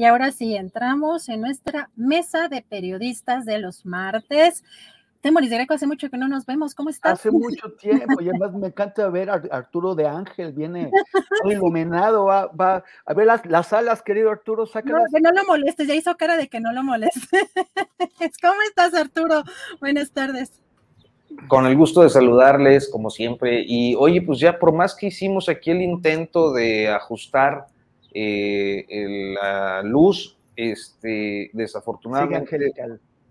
[0.00, 4.64] Y ahora sí, entramos en nuestra mesa de periodistas de los martes.
[5.20, 6.74] Temoris Greco, hace mucho que no nos vemos.
[6.74, 7.20] ¿Cómo estás?
[7.20, 10.90] Hace mucho tiempo, y además me encanta ver a Arturo de Ángel, viene
[11.44, 15.10] iluminado, va, va a ver las, las alas, querido Arturo, No, sácalas.
[15.12, 17.28] que no lo molestes, ya hizo cara de que no lo molestes.
[18.40, 19.42] ¿Cómo estás, Arturo?
[19.80, 20.62] Buenas tardes.
[21.46, 23.64] Con el gusto de saludarles, como siempre.
[23.66, 27.66] Y oye, pues ya por más que hicimos aquí el intento de ajustar
[28.14, 32.58] eh, el- la luz, este, desafortunadamente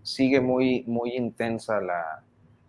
[0.02, 2.24] sigue muy, muy intensa la,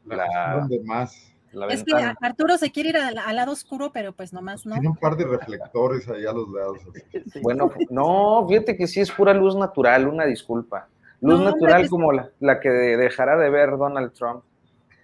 [0.06, 1.32] la, ¿Dónde más?
[1.52, 1.92] la Es que.
[2.20, 4.74] Arturo se quiere ir al, al lado oscuro, pero pues nomás no.
[4.74, 6.78] Tiene un par de reflectores ahí a los lados.
[7.32, 7.40] Sí.
[7.40, 10.88] Bueno, no, fíjate que sí es pura luz natural, una disculpa.
[11.20, 14.42] Luz No, natural pues- como la, la que dejará de ver Donald Trump.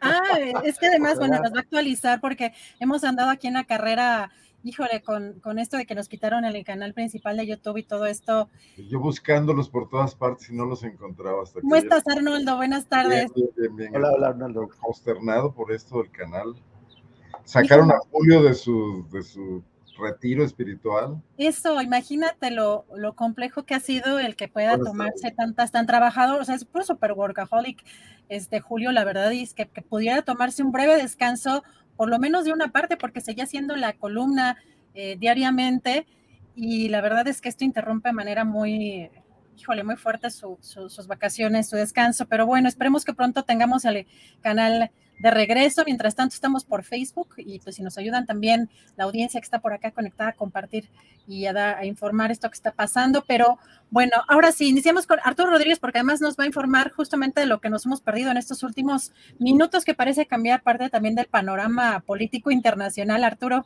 [0.00, 3.64] Ah, es que además, bueno, nos va a actualizar porque hemos andado aquí en la
[3.64, 4.30] carrera,
[4.66, 8.06] híjole, con, con esto de que nos quitaron el canal principal de YouTube y todo
[8.06, 8.50] esto.
[8.76, 12.56] Yo buscándolos por todas partes y no los encontraba hasta que ¿Cómo estás, Arnoldo?
[12.56, 13.32] Buenas tardes.
[13.34, 14.68] Bien, bien, bien, Hola, hola, Arnaldo.
[14.80, 16.54] Consternado por esto del canal.
[17.44, 19.62] Sacaron a Julio de su, de su
[19.98, 21.22] retiro espiritual.
[21.38, 25.86] Eso, imagínate lo, lo complejo que ha sido el que pueda Bueno, tomarse tantas, tan
[25.86, 27.82] trabajador, o sea, es puro super workaholic,
[28.28, 31.62] este Julio, la verdad, y es que, que pudiera tomarse un breve descanso,
[31.96, 34.56] por lo menos de una parte, porque seguía haciendo la columna
[34.94, 36.06] eh, diariamente,
[36.54, 39.10] y la verdad es que esto interrumpe de manera muy,
[39.58, 44.06] híjole, muy fuerte su- sus vacaciones, su descanso, pero bueno, esperemos que pronto tengamos el
[44.40, 45.82] canal de regreso.
[45.86, 49.60] Mientras tanto, estamos por Facebook y pues si nos ayudan también la audiencia que está
[49.60, 50.88] por acá conectada a compartir
[51.26, 53.24] y a, dar- a informar esto que está pasando.
[53.26, 53.58] Pero
[53.90, 57.46] bueno, ahora sí, iniciamos con Arturo Rodríguez porque además nos va a informar justamente de
[57.46, 61.26] lo que nos hemos perdido en estos últimos minutos que parece cambiar parte también del
[61.26, 63.24] panorama político internacional.
[63.24, 63.64] Arturo.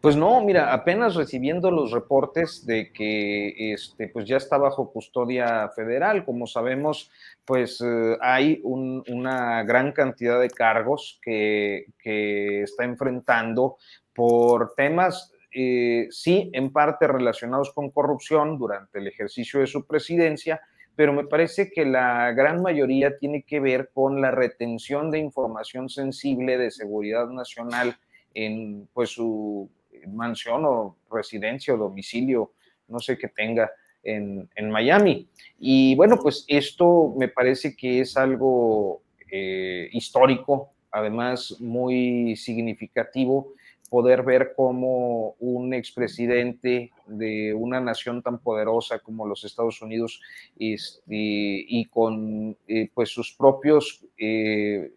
[0.00, 5.68] Pues no, mira, apenas recibiendo los reportes de que este, pues ya está bajo custodia
[5.74, 6.24] federal.
[6.24, 7.10] Como sabemos,
[7.44, 13.76] pues eh, hay un- una gran cantidad de cargos que, que está enfrentando
[14.14, 20.60] por temas, eh, sí, en parte relacionados con corrupción durante el ejercicio de su presidencia,
[20.96, 25.88] pero me parece que la gran mayoría tiene que ver con la retención de información
[25.88, 27.96] sensible de seguridad nacional
[28.34, 29.70] en pues su
[30.08, 32.52] mansión o residencia o domicilio,
[32.88, 33.70] no sé qué tenga
[34.02, 35.28] en, en Miami.
[35.58, 43.54] Y bueno, pues esto me parece que es algo eh, histórico, además muy significativo,
[43.90, 50.20] poder ver cómo un expresidente de una nación tan poderosa como los Estados Unidos
[50.58, 54.92] este, y con eh, pues sus propios eh,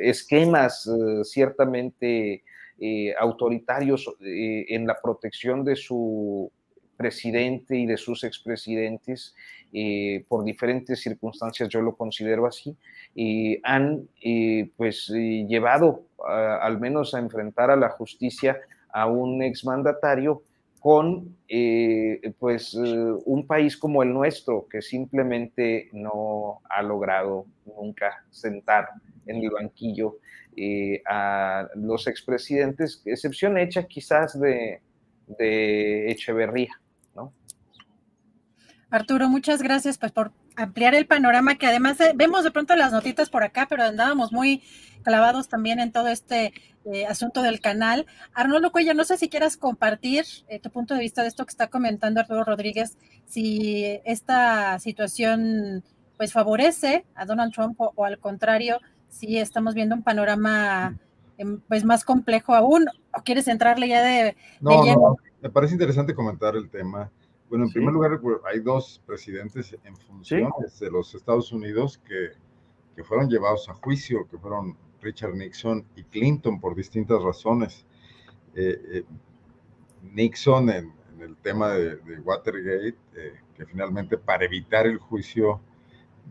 [0.00, 0.88] esquemas
[1.24, 2.44] ciertamente
[2.82, 6.50] eh, autoritarios eh, en la protección de su
[6.96, 9.34] presidente y de sus expresidentes
[9.70, 12.74] eh, por diferentes circunstancias, yo lo considero así,
[13.64, 14.08] han
[14.78, 18.58] pues llevado al menos a enfrentar a la justicia
[18.92, 20.42] a un exmandatario
[20.80, 21.36] con
[22.38, 28.88] pues un país como el nuestro que simplemente no ha logrado nunca sentar
[29.26, 30.16] en el banquillo
[30.62, 34.82] eh, a los expresidentes, excepción hecha quizás de,
[35.26, 36.78] de Echeverría,
[37.14, 37.32] ¿no?
[38.90, 42.92] Arturo, muchas gracias pues, por ampliar el panorama, que además eh, vemos de pronto las
[42.92, 44.62] notitas por acá, pero andábamos muy
[45.02, 46.52] clavados también en todo este
[46.84, 48.04] eh, asunto del canal.
[48.34, 50.26] Arnoldo Cuello, no sé si quieras compartir
[50.62, 55.82] tu punto de vista de esto que está comentando Arturo Rodríguez, si esta situación
[56.18, 58.78] pues favorece a Donald Trump o, al contrario,
[59.10, 60.98] si estamos viendo un panorama
[61.36, 66.14] em, pues más complejo aún, o quieres entrarle ya de, no, No, me parece interesante
[66.14, 67.10] comentar el tema.
[67.48, 68.20] Bueno, en primer lugar,
[68.50, 72.30] hay dos presidentes en funciones de los Estados Unidos que,
[72.94, 77.84] que, fueron llevados a juicio, que fueron Richard Nixon y Clinton por distintas razones.
[78.54, 79.04] Eh, eh,
[80.12, 85.60] Nixon en, el tema de, Watergate, eh, que finalmente para evitar el juicio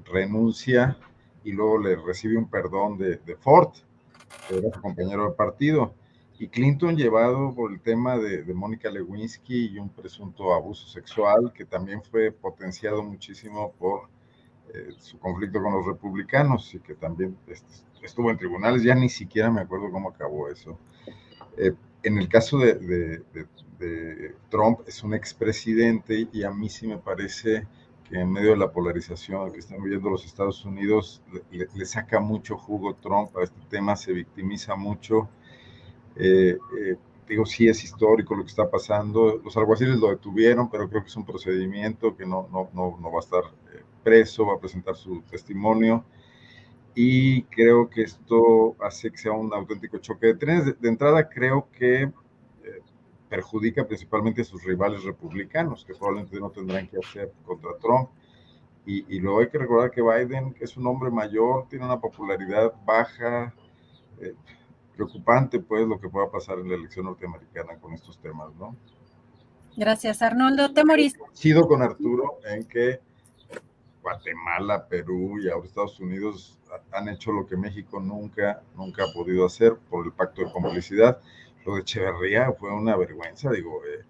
[0.06, 0.98] renuncia
[1.44, 3.74] y luego le recibe un perdón de, de Ford,
[4.48, 5.94] que era su compañero de partido
[6.40, 11.66] y Clinton llevado por el tema de, Mónica Lewinsky y un presunto abuso sexual que
[11.66, 14.08] también fue potenciado muchísimo por
[14.74, 17.38] eh, su conflicto con los republicanos y que también
[18.02, 20.80] estuvo en tribunales, ya ni siquiera me acuerdo cómo acabó eso.
[21.58, 23.22] Eh, en el caso de,
[24.50, 27.68] Trump es un expresidente y a mí sí me parece
[28.10, 31.22] que en medio de la polarización que están viviendo los Estados Unidos
[31.52, 35.30] le, saca mucho jugo Trump a este tema, se victimiza mucho
[36.16, 36.96] eh, eh,
[37.30, 39.40] digo, sí es histórico lo que está pasando.
[39.44, 43.12] Los alguaciles lo detuvieron, pero creo que es un procedimiento que no, no, no, no
[43.12, 46.04] va a estar eh, preso, va a presentar su testimonio.
[46.96, 50.82] Y creo que esto hace que sea un auténtico choque de trenes.
[50.82, 52.12] De, entrada, creo que
[53.30, 58.10] perjudica principalmente a sus rivales republicanos, que probablemente no tendrán que hacer contra Trump.
[58.86, 62.00] Y, y, luego hay que recordar que Biden, que es un hombre mayor, tiene una
[62.00, 63.54] popularidad baja
[65.00, 68.76] preocupante pues lo que pueda pasar en la elección norteamericana con estos temas, ¿no?
[69.78, 70.74] Gracias, Arnoldo.
[70.74, 71.18] ¿Te morís?
[71.32, 73.00] Sido con Arturo en que
[74.02, 76.60] Guatemala, Perú y ahora Estados Unidos
[76.92, 81.22] han hecho lo que México nunca, nunca ha podido hacer por el pacto de complicidad.
[81.76, 84.06] De Echeverría fue una vergüenza, digo, eh,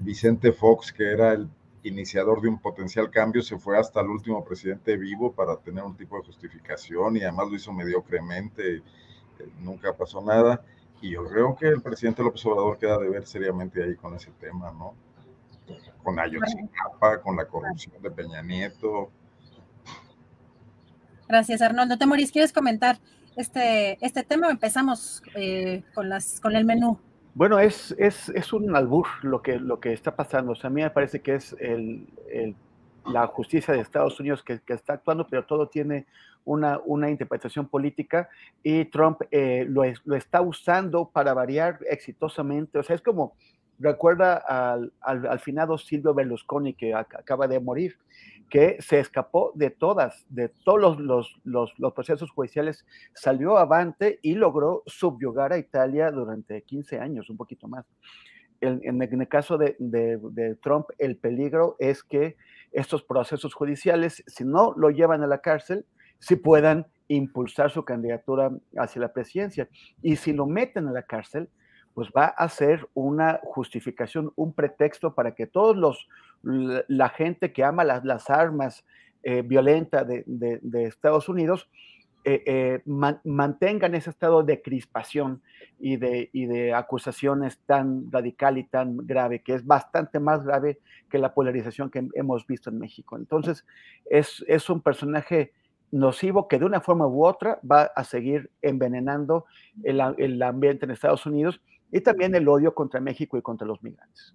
[0.00, 1.48] Vicente Fox, que era el
[1.82, 5.96] iniciador de un potencial cambio, se fue hasta el último presidente vivo para tener un
[5.96, 8.82] tipo de justificación y además lo hizo mediocremente
[9.60, 10.62] nunca pasó nada.
[11.00, 14.30] Y yo creo que el presidente López Obrador queda de ver seriamente ahí con ese
[14.40, 14.94] tema, ¿no?
[16.02, 19.10] Con Ayotzinapa, con la corrupción de Peña Nieto.
[21.28, 21.98] Gracias, Arnoldo.
[21.98, 22.98] Temoris, ¿quieres comentar
[23.36, 26.98] este, este tema empezamos eh, con, las, con el menú?
[27.34, 30.52] Bueno, es, es, es, un albur lo que, lo que está pasando.
[30.52, 32.56] O sea, a mí me parece que es el, el,
[33.04, 36.06] la justicia de Estados Unidos que, que, está actuando, pero todo tiene
[36.46, 38.30] una, una interpretación política
[38.62, 42.78] y Trump eh, lo, lo, está usando para variar exitosamente.
[42.78, 43.34] O sea, es como,
[43.78, 47.96] recuerda al, al, al finado Silvio Berlusconi que acaba de morir,
[48.48, 54.34] que se escapó de todas, de todos los, los, los, procesos judiciales, salió avante y
[54.34, 57.84] logró subyugar a Italia durante 15 años, un poquito más.
[58.60, 62.36] En, el caso de, de, de, Trump, el peligro es que
[62.72, 65.84] estos procesos judiciales, si no lo llevan a la cárcel,
[66.18, 69.68] si puedan impulsar su candidatura hacia la presidencia.
[70.02, 71.50] Y si lo meten a la cárcel,
[71.96, 76.06] pues va a ser una justificación, un pretexto para que todos los,
[76.42, 78.84] la gente que ama las, las armas
[79.22, 81.70] eh, violentas de, de, Estados Unidos,
[82.22, 85.40] eh, eh, man, mantengan ese estado de crispación
[85.80, 90.80] y de, y de acusaciones tan radical y tan grave, que es bastante más grave
[91.08, 93.16] que la polarización que hemos visto en México.
[93.16, 93.64] Entonces,
[94.04, 95.54] es, es un personaje
[95.92, 99.46] nocivo que de una forma u otra va a seguir envenenando
[99.82, 101.62] el, el, ambiente en Estados Unidos
[101.96, 104.34] y también el odio contra México y contra los migrantes.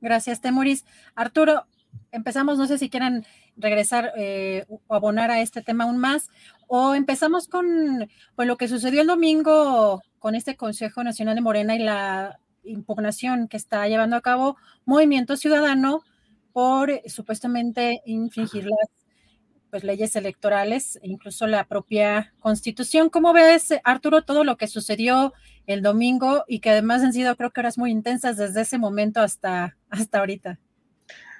[0.00, 0.84] Gracias, Temuris.
[1.14, 1.66] Arturo,
[2.10, 3.24] empezamos, no sé si quieran
[3.56, 6.28] regresar eh, o abonar a este tema aún más,
[6.66, 11.76] o empezamos con pues, lo que sucedió el domingo con este Consejo Nacional de Morena
[11.76, 16.02] y la impugnación que está llevando a cabo Movimiento Ciudadano
[16.52, 18.88] por supuestamente infringir las
[19.72, 23.08] pues, leyes electorales, e incluso la propia constitución.
[23.08, 25.32] ¿Cómo ves, Arturo, todo lo que sucedió
[25.66, 29.20] el domingo y que además han sido, creo que horas muy intensas desde ese momento
[29.20, 30.60] hasta, hasta ahorita?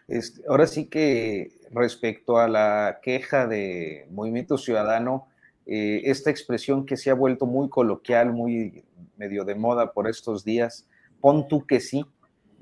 [0.08, 5.28] Este, ahora sí que respecto a la queja de Movimiento Ciudadano,
[5.66, 8.82] eh, esta expresión que se ha vuelto muy coloquial, muy
[9.18, 10.88] medio de moda por estos días,
[11.20, 12.06] pon tú que sí,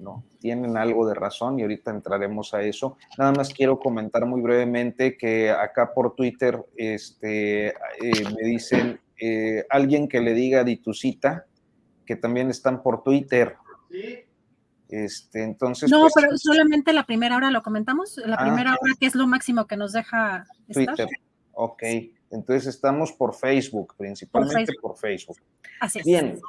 [0.01, 0.25] ¿no?
[0.41, 2.97] Tienen algo de razón y ahorita entraremos a eso.
[3.19, 7.73] Nada más quiero comentar muy brevemente que acá por Twitter este, eh,
[8.37, 11.47] me dicen eh, alguien que le diga Ditucita,
[12.07, 13.57] que también están por Twitter.
[14.89, 18.43] Este, entonces, no, pues, pero solamente la primera hora lo comentamos, la Ah.
[18.43, 20.97] primera hora que es lo máximo que nos deja estar.
[20.97, 21.09] Twitter.
[21.53, 21.83] Ok,
[22.31, 25.37] entonces estamos por Facebook, principalmente por Facebook.
[25.81, 26.05] Así es.
[26.05, 26.41] Bien,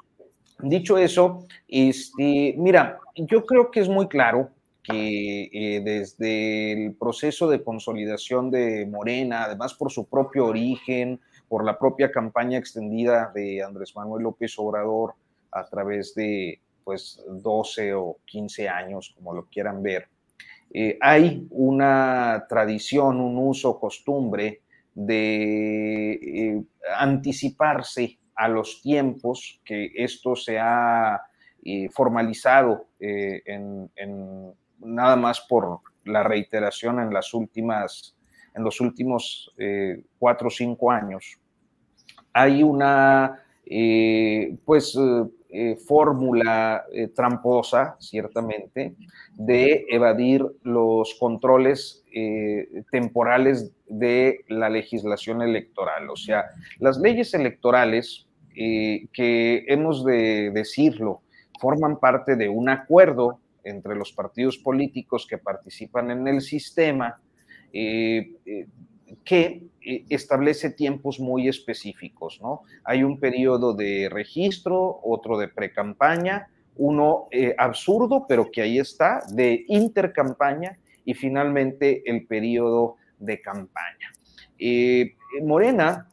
[0.64, 4.52] dicho eso, este, mira, yo creo que es muy claro
[4.84, 11.64] que eh, desde el proceso de consolidación de Morena, además por su propio origen, por
[11.64, 15.14] la propia campaña extendida de Andrés Manuel López Obrador
[15.52, 20.08] a través de pues 12 o 15 años, como lo quieran ver,
[20.74, 24.62] eh, hay una tradición, un uso, costumbre
[24.96, 26.64] de eh,
[26.98, 31.22] anticiparse a los tiempos que esto se ha
[31.92, 38.16] formalizado eh, en, en nada más por la reiteración en las últimas,
[38.56, 41.38] en los últimos eh, cuatro o cinco años.
[42.34, 44.98] Hay una, eh, pues,
[45.86, 48.96] fórmula tramposa, ciertamente,
[49.34, 52.06] de evadir los controles
[52.90, 56.10] temporales de la legislación electoral.
[56.10, 56.46] O sea,
[56.80, 61.22] las leyes electorales, que hemos de decirlo,
[61.62, 67.22] forman parte de un acuerdo entre los partidos políticos que participan en el sistema,
[67.72, 68.68] eh, eh,
[69.24, 72.62] que eh, establece tiempos muy específicos, ¿no?
[72.84, 77.28] Hay un periodo de registro, otro de precampaña, uno
[77.58, 84.14] absurdo, pero que ahí está, de intercampaña y finalmente el periodo de campaña.
[85.44, 86.10] Morena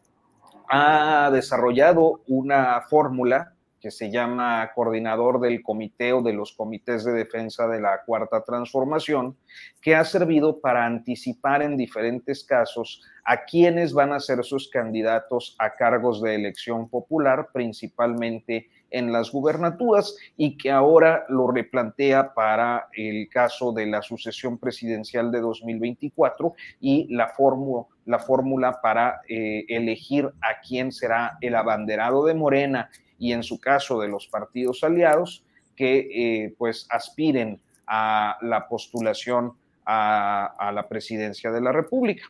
[0.68, 7.12] ha desarrollado una fórmula que se llama coordinador del comité o de los comités de
[7.12, 9.36] defensa de la cuarta transformación,
[9.80, 15.54] que ha servido para anticipar en diferentes casos a quienes van a ser sus candidatos
[15.58, 22.88] a cargos de elección popular, principalmente en las gubernaturas, y que ahora lo replantea para
[22.94, 29.66] el caso de la sucesión presidencial de 2024 y la fórmula la fórmula para eh,
[29.68, 34.84] elegir a quién será el abanderado de Morena y en su caso de los partidos
[34.84, 35.44] aliados
[35.76, 39.52] que eh, pues aspiren a la postulación
[39.84, 42.24] a, la presidencia de la República.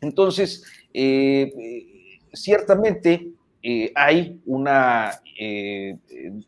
[0.00, 3.30] Entonces, eh, ciertamente
[3.62, 5.20] eh, hay una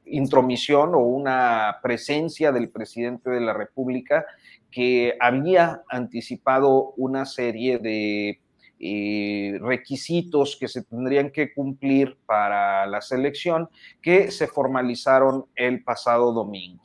[0.04, 4.24] intromisión o una presencia del presidente de la República
[4.70, 8.40] que había anticipado una serie de
[8.80, 13.68] eh, requisitos que se tendrían que cumplir para la selección
[14.00, 16.82] que se formalizaron el pasado domingo.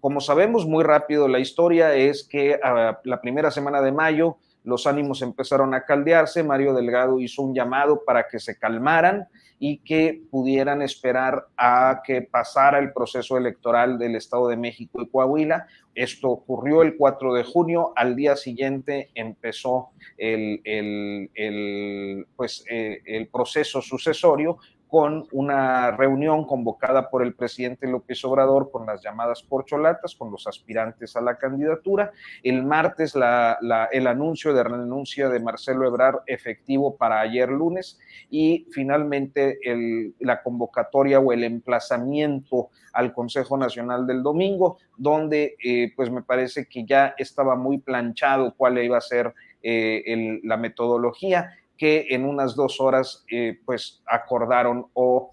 [0.00, 4.86] Como sabemos muy rápido, la historia es que uh, la primera semana de mayo los
[4.86, 10.22] ánimos empezaron a caldearse, Mario Delgado hizo un llamado para que se calmaran y que
[10.30, 15.66] pudieran esperar a que pasara el proceso electoral del Estado de México y Coahuila.
[15.94, 23.00] Esto ocurrió el 4 de junio, al día siguiente empezó el, el, el pues, eh,
[23.06, 24.58] el proceso sucesorio
[24.88, 30.46] con una reunión convocada por el presidente López Obrador con las llamadas porcholatas, con los
[30.46, 32.12] aspirantes a la candidatura.
[32.42, 33.58] El martes la,
[33.90, 37.98] el anuncio de renuncia de Marcelo Ebrard efectivo para ayer lunes
[38.30, 45.92] y finalmente el, la convocatoria o el emplazamiento al Consejo Nacional del domingo, donde eh,
[45.96, 51.50] pues me parece que ya estaba muy planchado cuál iba a ser eh, la metodología
[51.76, 55.30] que en unas dos horas eh, pues acordaron o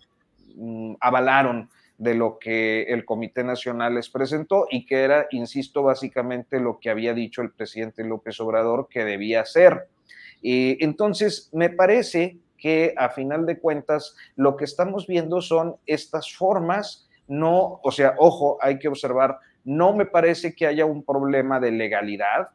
[0.56, 6.60] mm, avalaron de lo que el Comité Nacional les presentó y que era, insisto, básicamente
[6.60, 9.88] lo que había dicho el presidente López Obrador que debía hacer.
[10.42, 17.10] Entonces, me parece que a final de cuentas lo que estamos viendo son estas formas,
[17.28, 21.72] no, o sea, ojo, hay que observar, no me parece que haya un problema de
[21.72, 22.50] legalidad,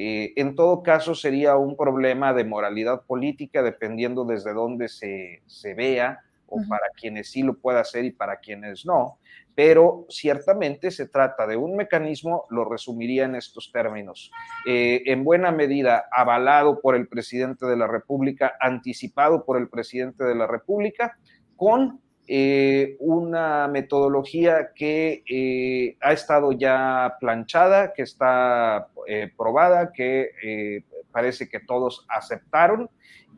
[0.00, 5.74] eh, en todo caso, sería un problema de moralidad política, dependiendo desde dónde se, se
[5.74, 6.68] vea, o uh -huh.
[6.68, 9.18] para quienes sí lo pueda hacer y para quienes no.
[9.56, 14.30] Pero ciertamente se trata de un mecanismo, lo resumiría en estos términos,
[14.68, 20.22] eh, en buena medida avalado por el presidente de la República, anticipado por el presidente
[20.22, 21.18] de la República,
[21.56, 30.82] con eh, una metodología que eh, ha estado ya planchada, que está eh, probada, que
[31.10, 32.90] parece que todos aceptaron.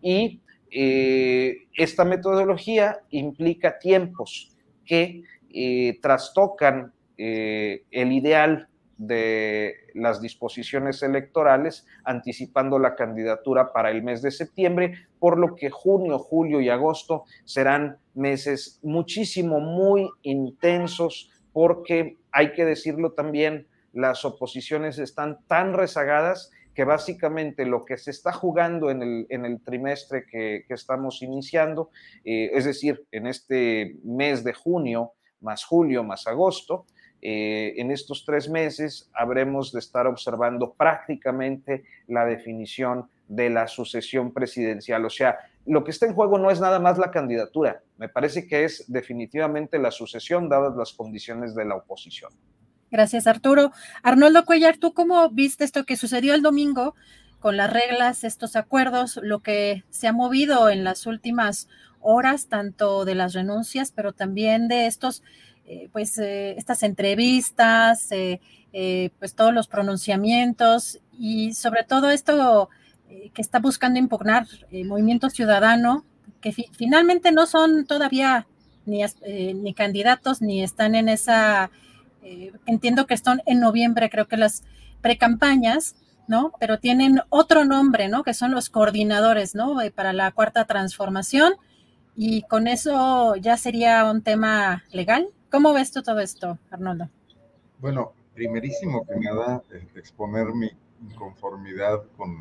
[0.03, 0.41] Y
[0.73, 5.23] esta metodología implica tiempos que
[6.03, 8.70] trastocan el ideal
[9.01, 15.71] de las disposiciones electorales, anticipando la candidatura para el mes de septiembre, por lo que
[15.71, 24.27] junio, julio y agosto serán meses muchísimo, muy intensos porque hay que decirlo también, las
[24.27, 30.67] oposiciones están tan rezagadas que básicamente lo que se está jugando en el, trimestre que,
[30.69, 31.89] estamos iniciando,
[32.23, 36.85] eh, es decir, en este mes de junio, más julio, más agosto,
[37.23, 44.33] eh, en estos tres meses habremos de estar observando prácticamente la definición de la sucesión
[44.33, 45.05] presidencial.
[45.05, 48.47] O sea, lo que está en juego no es nada más la candidatura, me parece
[48.47, 52.33] que es definitivamente la sucesión dadas las condiciones de la oposición.
[52.91, 53.71] Gracias, Arturo.
[54.03, 56.97] Arnoldo Cuellar, ¿tú cómo viste esto que sucedió el domingo
[57.39, 61.69] con las reglas, estos acuerdos, lo que se ha movido en las últimas
[62.01, 65.23] horas, tanto de las renuncias, pero también de estos,
[65.73, 68.41] eh, pues, eh, estas entrevistas, eh,
[69.21, 72.69] pues todos los pronunciamientos y sobre todo esto
[73.09, 76.05] que está buscando impugnar el movimiento ciudadano,
[76.41, 78.49] que finalmente no son todavía
[78.85, 79.03] ni,
[79.55, 81.71] ni candidatos ni están en esa
[82.67, 84.63] entiendo que están en noviembre, creo que las
[85.01, 85.95] precampañas,
[86.29, 86.53] ¿no?
[86.61, 88.23] Pero tienen otro nombre, ¿no?
[88.23, 89.79] Que son los coordinadores, ¿no?
[89.95, 91.55] Para la cuarta transformación.
[92.17, 95.29] Y con eso ya sería un tema legal.
[95.51, 97.09] ¿Cómo ves tú todo esto, Arnoldo?
[97.79, 100.71] Bueno, primerísimo que nada, eh, exponer mi
[101.03, 102.41] inconformidad con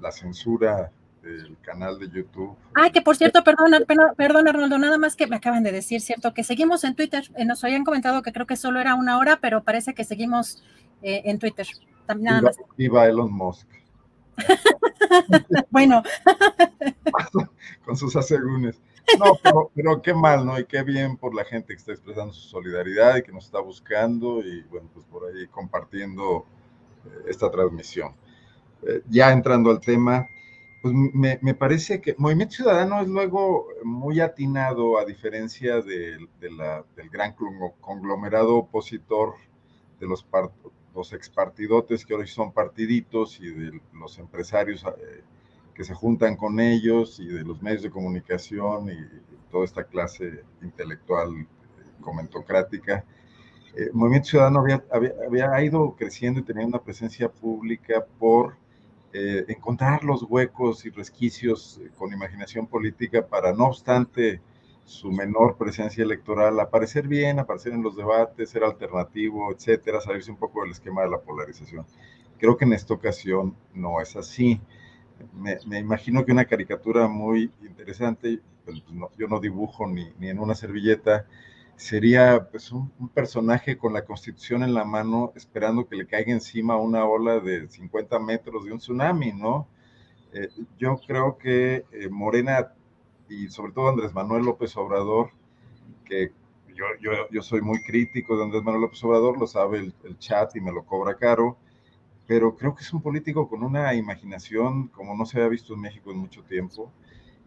[0.00, 0.90] la censura
[1.22, 2.56] del canal de YouTube.
[2.74, 3.72] Ay, que por cierto, perdón,
[4.16, 6.34] perdón, Arnoldo, nada más que me acaban de decir, ¿cierto?
[6.34, 7.30] Que seguimos en Twitter.
[7.36, 10.62] Eh, nos habían comentado que creo que solo era una hora, pero parece que seguimos
[11.00, 11.66] eh, en Twitter.
[12.06, 12.76] También nada viva, más.
[12.76, 13.68] Viva Elon Musk.
[15.70, 16.02] bueno.
[17.84, 18.80] Con sus asegúnes.
[19.18, 20.58] No, pero, qué mal, ¿no?
[20.58, 23.60] Y qué bien por la gente que está expresando su solidaridad y que nos está
[23.60, 26.46] buscando y, bueno, pues por ahí compartiendo
[27.04, 28.14] eh, esta transmisión.
[29.08, 30.26] ya entrando al tema,
[30.82, 36.28] pues me, parece que Movimiento Ciudadano es luego muy atinado, a diferencia del
[37.12, 37.36] gran
[37.80, 39.34] conglomerado opositor
[40.00, 40.26] de los,
[40.92, 45.22] los expartidotes que hoy son partiditos y de los empresarios eh,
[45.74, 50.44] que se juntan con ellos y de los medios de comunicación y, toda esta clase
[50.62, 51.46] intelectual eh,
[52.00, 53.04] comentocrática.
[53.76, 54.82] Eh, Movimiento Ciudadano había,
[55.26, 58.56] había, ido creciendo y teniendo una presencia pública por
[59.14, 64.40] eh, encontrar los huecos y resquicios eh, con imaginación política para, no obstante
[64.86, 70.38] su menor presencia electoral, aparecer bien, aparecer en los debates, ser alternativo, etcétera, salirse un
[70.38, 71.84] poco del esquema de la polarización.
[72.38, 74.60] Creo que en esta ocasión no es así.
[75.34, 78.82] Me, imagino que una caricatura muy interesante, pues,
[79.18, 81.26] yo no dibujo ni, ni en una servilleta,
[81.76, 86.76] sería pues un, personaje con la constitución en la mano esperando que le caiga encima
[86.76, 89.66] una ola de 50 metros de un tsunami, ¿no?
[90.32, 92.72] Eh, yo creo que eh, Morena
[93.28, 95.30] y sobre todo Andrés Manuel López Obrador,
[96.04, 96.32] que
[96.74, 100.18] yo, yo, yo, soy muy crítico de Andrés Manuel López Obrador, lo sabe el, el
[100.18, 101.56] chat y me lo cobra caro,
[102.32, 105.82] pero creo que es un político con una imaginación como no se había visto en
[105.82, 106.90] México en mucho tiempo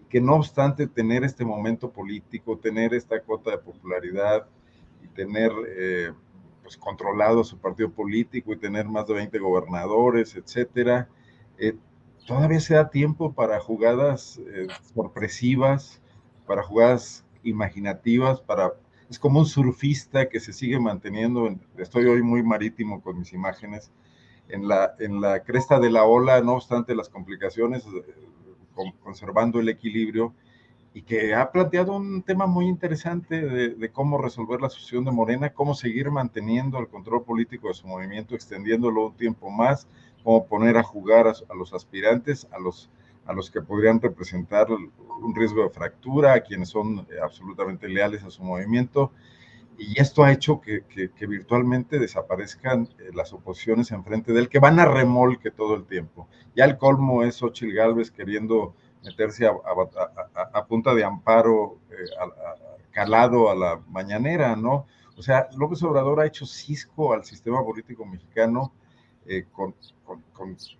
[0.10, 4.48] que no obstante tener este momento político, tener esta cuota de popularidad
[5.04, 6.14] y tener eh,
[6.62, 11.10] pues controlado su partido político y tener más de 20 gobernadores, etcétera,
[11.58, 11.76] eh,
[12.28, 16.00] todavía se da tiempo para jugadas eh, sorpresivas,
[16.46, 18.74] para jugadas imaginativas, para
[19.10, 23.92] es como un surfista que se sigue manteniendo, estoy hoy muy marítimo con mis imágenes,
[24.50, 27.86] en la, en la cresta de la ola, no obstante las complicaciones,
[29.04, 30.34] conservando el equilibrio
[30.96, 35.54] y que ha planteado un tema muy interesante de, cómo resolver la sucesión de Morena,
[35.54, 39.90] cómo seguir manteniendo el control político de su movimiento, extendiéndolo un tiempo más,
[40.24, 42.90] cómo poner a jugar a, los aspirantes, a los,
[43.26, 48.24] a los que podrían representar un riesgo de fractura, a quienes son eh, absolutamente leales
[48.24, 49.12] a su movimiento.
[49.78, 50.84] Y esto ha hecho que,
[51.28, 56.28] virtualmente desaparezcan eh, las oposiciones enfrente de él, que van a remolque todo el tiempo.
[56.56, 62.06] Ya el colmo es Ochil Gálvez queriendo meterse a, punta de amparo eh,
[62.92, 64.88] calado a la mañanera, ¿no?
[65.18, 68.74] O sea, López Obrador ha hecho cisco al sistema político mexicano,
[69.28, 69.74] eh, con,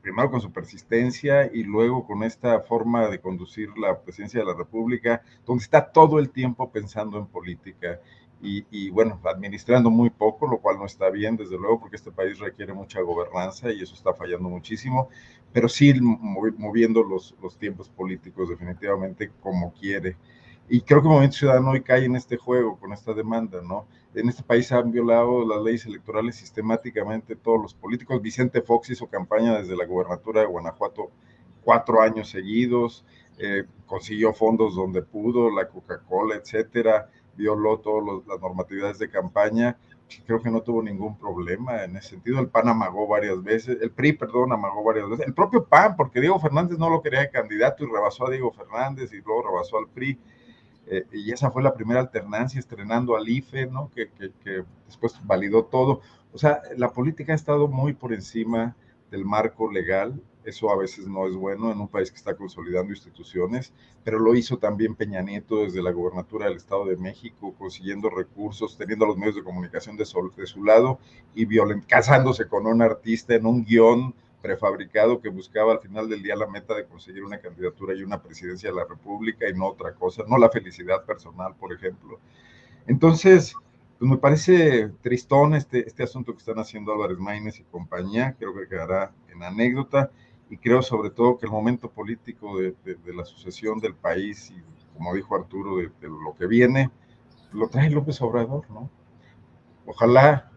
[0.02, 4.54] primero con su persistencia y luego con esta forma de conducir la presidencia de la
[4.54, 8.00] República, donde está todo el tiempo pensando en política
[8.42, 12.38] y, bueno, administrando muy poco, lo cual no está bien, desde luego, porque este país
[12.38, 15.10] requiere mucha gobernanza y eso está fallando muchísimo,
[15.52, 20.16] pero sí moviendo los, los tiempos políticos definitivamente como quiere.
[20.68, 23.86] Y creo que el Movimiento Ciudadano hoy cae en este juego, con esta demanda, ¿no?
[24.16, 28.22] En este país han violado las leyes electorales sistemáticamente todos los políticos.
[28.22, 31.12] Vicente Fox hizo campaña desde la gubernatura de Guanajuato
[31.64, 33.06] cuatro años seguidos,
[33.38, 39.78] eh, consiguió fondos donde pudo, la Coca-Cola, etcétera violó todas las normatividades de campaña,
[40.26, 42.40] creo que no tuvo ningún problema en ese sentido.
[42.40, 45.28] El PAN amagó varias veces, el PRI, perdón, amagó varias veces.
[45.28, 48.52] El propio PAN, porque Diego Fernández no lo quería de candidato y rebasó a Diego
[48.52, 50.20] Fernández y luego rebasó al PRI.
[50.88, 53.90] Eh, y esa fue la primera alternancia, estrenando al IFE, ¿no?
[53.96, 56.02] Que, que, que, después validó todo.
[56.32, 58.76] O sea, la política ha estado muy por encima
[59.10, 62.92] del marco legal eso a veces no es bueno en un país que está consolidando
[62.92, 68.10] instituciones, pero lo hizo también Peña Nieto desde la gobernatura del Estado de México, consiguiendo
[68.10, 71.00] recursos, teniendo los medios de comunicación de su, lado
[71.34, 71.48] y
[71.88, 76.46] casándose con un artista en un guion prefabricado que buscaba al final del día la
[76.46, 80.24] meta de conseguir una candidatura y una presidencia de la República y no otra cosa,
[80.28, 82.20] no la felicidad personal, por ejemplo.
[82.86, 83.56] Entonces,
[83.98, 88.54] pues me parece tristón este, este asunto que están haciendo Álvarez Maínez y compañía, creo
[88.54, 90.12] que quedará en anécdota
[90.50, 92.76] y creo sobre todo que el momento político de,
[93.14, 94.62] la sucesión del país y
[94.96, 96.90] como dijo Arturo, de, lo que viene,
[97.52, 98.90] lo trae López Obrador, ¿no?
[99.86, 100.52] Ojalá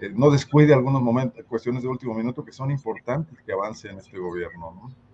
[0.00, 3.98] eh, no descuide algunos momentos, cuestiones de último minuto que son importantes que avance en
[3.98, 5.08] este gobierno, ¿no?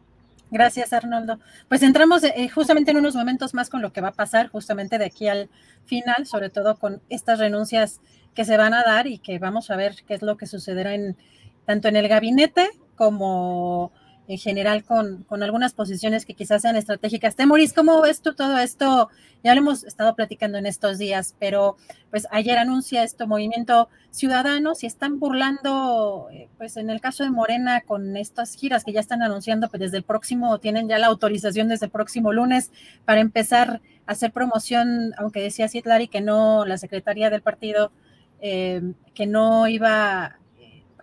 [0.50, 1.38] Gracias, Arnoldo.
[1.68, 4.98] Pues entramos eh, justamente en unos momentos más con lo que va a pasar justamente
[4.98, 5.48] de aquí al
[5.86, 8.00] final, sobre todo con estas renuncias
[8.34, 10.94] que se van a dar y que vamos a ver qué es lo que sucederá
[10.94, 11.16] en
[11.64, 13.92] tanto en el gabinete como
[14.26, 17.36] en general con, algunas posiciones que quizás sean estratégicas.
[17.36, 19.10] Temoris, ¿cómo ves tú todo esto?
[19.42, 21.76] Ya lo hemos estado platicando en estos días, pero
[22.10, 27.30] pues ayer anuncia esto Movimiento Ciudadano, si están burlando, eh, pues en el caso de
[27.30, 31.08] Morena, con estas giras que ya están anunciando, pues desde el próximo, tienen ya la
[31.08, 32.70] autorización desde el próximo lunes
[33.04, 37.92] para empezar a hacer promoción, aunque decía Citlari que no, la secretaría del partido,
[38.40, 40.38] eh, que no iba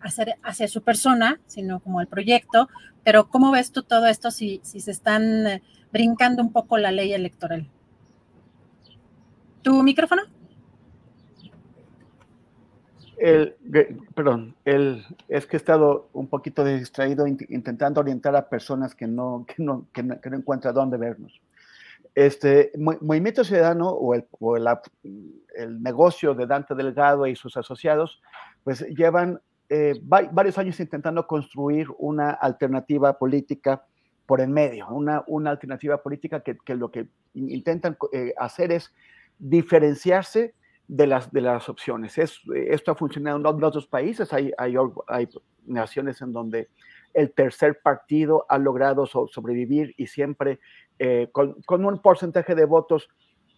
[0.02, 2.70] hacer hacia su persona, sino como el proyecto.
[3.04, 6.92] Pero ¿cómo ves tú todo esto si, si se están eh, brincando un poco la
[6.92, 7.68] ley electoral?
[9.62, 10.24] ¿Tu micrófono?
[13.22, 13.56] El,
[14.16, 19.46] perdón, el, es que he estado un poquito distraído intentando orientar a personas que no,
[19.48, 21.40] que no, que no, encuentran dónde vernos.
[22.16, 24.66] Este Movimiento Ciudadano o, el, o el,
[25.56, 28.24] el, negocio de Dante Delgado y sus asociados,
[28.64, 29.40] pues llevan
[29.74, 33.86] eh, varios años intentando construir una alternativa política
[34.26, 38.94] por en medio, una, una alternativa política que, que lo que intentan eh, hacer es
[39.40, 40.56] diferenciarse
[40.90, 42.18] de las, de las opciones.
[42.18, 44.76] Es, esto ha funcionado en otros países, hay, hay,
[45.08, 45.30] hay,
[45.66, 46.68] naciones en donde
[47.14, 50.60] el tercer partido ha logrado sobrevivir y siempre
[51.00, 53.08] eh, con, con, un porcentaje de votos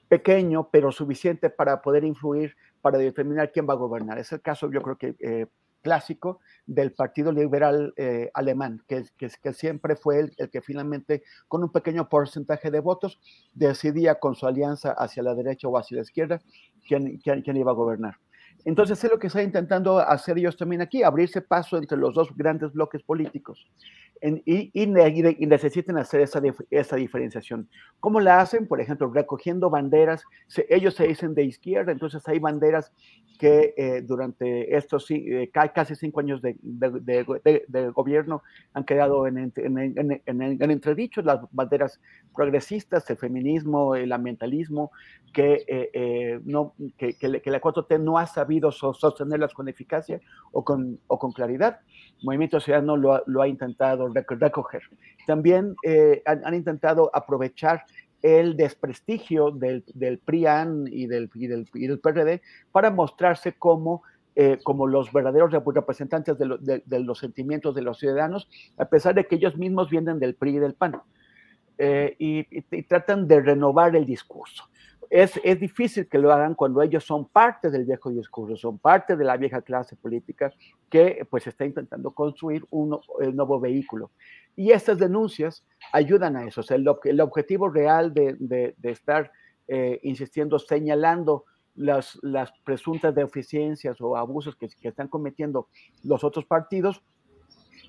[0.10, 4.19] pequeño, pero suficiente para poder influir, para determinar quién va a gobernar.
[4.19, 5.47] Es el caso, yo creo que
[5.84, 11.63] clásico del Partido Liberal eh, Alemán, que, que, siempre fue el, el, que finalmente, con
[11.63, 13.19] un pequeño porcentaje de votos,
[13.54, 16.41] decidía con su alianza hacia la derecha o hacia la izquierda
[16.88, 18.15] quién, quién, quién iba a gobernar.
[18.65, 22.36] Entonces es lo que está intentando hacer ellos también aquí, abrirse paso entre los dos
[22.36, 23.67] grandes bloques políticos
[24.23, 27.67] en, y, y, y, necesitan hacer esa, esa, diferenciación.
[27.99, 28.67] ¿Cómo la hacen?
[28.67, 30.23] Por ejemplo, recogiendo banderas.
[30.47, 32.93] Se, ellos se dicen de izquierda, entonces hay banderas
[33.38, 39.27] que eh, durante estos eh, casi cinco años de, de, de, de, gobierno han quedado
[39.27, 41.99] en, en, en, en, entredicho, las banderas
[42.33, 44.91] progresistas, el feminismo, el ambientalismo,
[45.33, 50.21] que, eh, eh no, que, que, que la 4T no ha sabido sostenerlas con eficacia
[50.53, 51.81] o con, o con claridad.
[52.21, 54.82] Movimiento Ciudadano lo, lo ha intentado recoger.
[55.28, 57.86] También eh, han, intentado aprovechar
[58.21, 64.04] el desprestigio del, del PRIAN y del, y del, y del PRD para mostrarse como
[64.36, 68.86] eh, como los verdaderos representantes de, lo, de, de, los sentimientos de los ciudadanos, a
[68.86, 71.04] pesar de que ellos mismos vienen del PRI y del PAN.
[71.80, 74.69] Eh, y, tratan de renovar el discurso
[75.13, 79.23] es, difícil que lo hagan cuando ellos son parte del viejo discurso, son parte de
[79.23, 80.52] la vieja clase política
[80.89, 82.99] que pues está intentando construir un
[83.34, 84.10] nuevo vehículo.
[84.56, 86.62] Y estas denuncias ayudan a eso.
[86.62, 89.32] O el, objetivo real de, estar
[89.67, 91.45] eh, insistiendo, señalando
[91.76, 95.67] las, las, presuntas deficiencias o abusos que, que están cometiendo
[96.04, 97.04] los otros partidos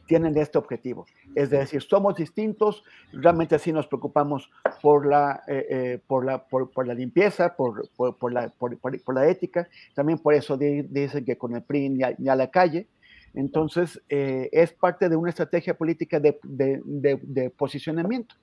[0.06, 1.06] tienen este objetivo.
[1.34, 4.50] Es decir, somos distintos, realmente así nos preocupamos
[4.82, 9.68] por la, eh, eh, por la, por, la limpieza, por, por la, por, la ética,
[9.94, 12.86] también por eso dicen que con el PRI ni a, la calle.
[13.34, 18.36] Entonces, eh, es parte de una estrategia política de posicionamiento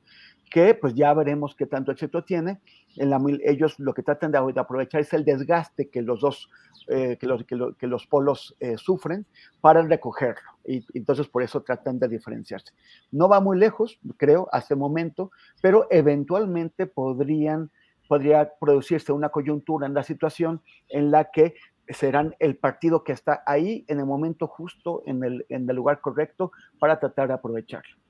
[0.51, 2.59] que pues ya veremos qué tanto éxito tiene.
[2.97, 6.49] En la, ellos lo que tratan de, aprovechar es el desgaste que los dos,
[6.89, 9.25] eh, que, los, que, lo, que, los polos eh, sufren
[9.61, 10.51] para recogerlo.
[10.65, 12.73] Y, entonces por eso tratan de diferenciarse.
[13.11, 17.71] No va muy lejos, creo, hasta el momento, pero eventualmente podrían,
[18.09, 21.55] podría producirse una coyuntura en la situación en la que
[21.87, 26.01] serán el partido que está ahí en el momento justo, en el, en el lugar
[26.01, 28.01] correcto para tratar de aprovecharlo.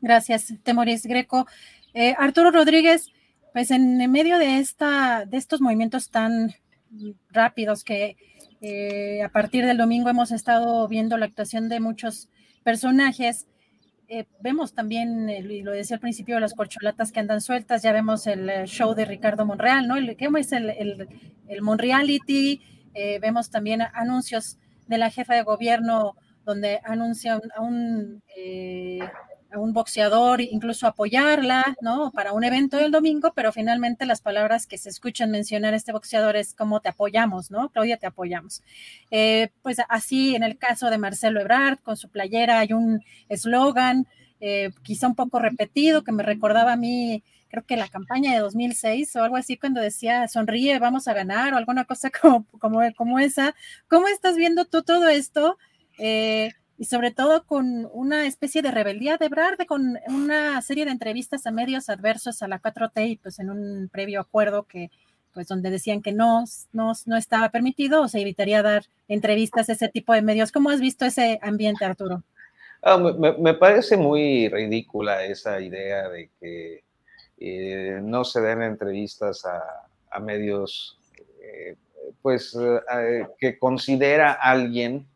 [0.00, 1.46] Gracias, Temoris Greco.
[1.94, 3.08] Eh, Arturo Rodríguez,
[3.52, 6.54] pues en medio de, esta, de estos movimientos tan
[7.30, 8.16] rápidos que
[8.60, 12.28] eh, a partir del domingo hemos estado viendo la actuación de muchos
[12.64, 13.46] personajes,
[14.08, 18.26] eh, vemos también, y lo decía al principio, las corcholatas que andan sueltas, ya vemos
[18.26, 19.96] el show de Ricardo Monreal, ¿no?
[19.96, 21.08] El, ¿Qué es el, el,
[21.48, 22.60] el Monreality?
[23.20, 24.56] vemos también anuncios
[24.86, 28.22] de la jefa de gobierno donde anuncia a un, a un
[29.54, 32.10] boxeador, incluso apoyarla, ¿no?
[32.12, 36.36] Para un evento del domingo, pero finalmente las palabras que se escuchan mencionar este boxeador
[36.36, 37.68] es como te apoyamos, ¿no?
[37.70, 38.62] Claudia, te apoyamos.
[39.10, 44.06] Eh, pues así en el caso de Marcelo Ebrard, con su playera hay un eslogan,
[44.40, 48.40] eh, quizá un poco repetido, que me recordaba a mí, creo que la campaña de
[48.40, 52.80] 2006 o algo así, cuando decía sonríe, vamos a ganar, o alguna cosa como, como,
[52.94, 53.54] como esa.
[53.88, 55.56] ¿Cómo estás viendo tú todo esto?
[55.98, 60.90] Eh, y sobre todo con una especie de rebeldía de Brad, con una serie de
[60.90, 64.90] entrevistas a medios adversos a la 4T y pues en un previo acuerdo que
[65.32, 69.72] pues donde decían que no, no, no estaba permitido o se evitaría dar entrevistas a
[69.72, 70.50] ese tipo de medios.
[70.50, 72.22] ¿Cómo has visto ese ambiente, Arturo?
[72.82, 76.84] Ah, me, parece muy ridícula esa idea de que
[77.38, 79.62] eh, no se den entrevistas a,
[80.10, 80.98] a medios
[81.42, 81.76] eh,
[82.22, 85.06] pues eh, que considera alguien,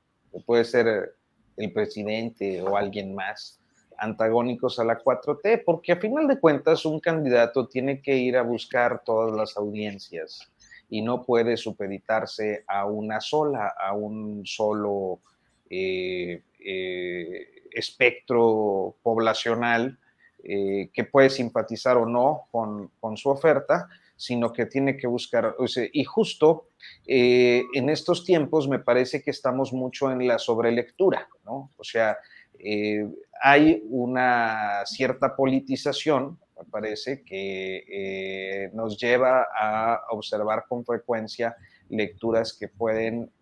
[0.44, 1.14] puede ser
[1.60, 3.60] el presidente o alguien más
[3.98, 8.42] antagónicos a la 4T, porque a final de cuentas un candidato tiene que ir a
[8.42, 10.50] buscar todas las audiencias
[10.88, 15.20] y no puede supeditarse a una sola, a un solo
[15.68, 19.98] eh, eh, espectro poblacional
[20.42, 23.88] eh, que puede simpatizar o no con, con su oferta,
[24.20, 25.54] sino que tiene que buscar,
[25.94, 26.66] y justo
[27.06, 31.70] eh, en estos tiempos me parece que estamos mucho en la sobrelectura, ¿no?
[31.78, 32.18] O sea,
[32.58, 33.08] eh,
[33.42, 41.56] hay una cierta politización, me parece, que eh, nos lleva a observar con frecuencia
[41.88, 43.32] lecturas que pueden,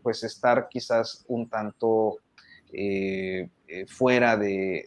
[0.00, 2.18] pues, estar quizás un tanto
[2.72, 3.48] eh,
[3.86, 4.86] fuera de,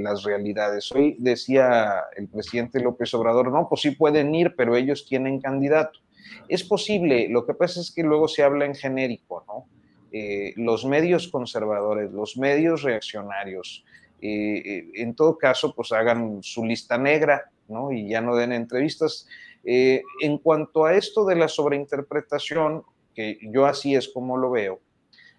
[0.00, 0.90] las realidades.
[0.92, 6.00] Hoy decía el presidente López Obrador, no, pues sí pueden ir, pero ellos tienen candidato.
[6.48, 9.66] Es posible, lo que pasa es que luego se habla en genérico, ¿no?
[10.10, 13.84] Eh, los medios conservadores, los medios reaccionarios,
[14.20, 17.92] eh, en todo caso, pues hagan su lista negra, ¿no?
[17.92, 19.26] Y ya no den entrevistas.
[19.64, 22.82] en cuanto a esto de la sobreinterpretación,
[23.14, 24.80] que yo así es como lo veo,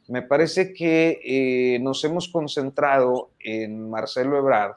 [0.08, 4.76] me parece que eh, nos hemos concentrado en Marcelo Ebrard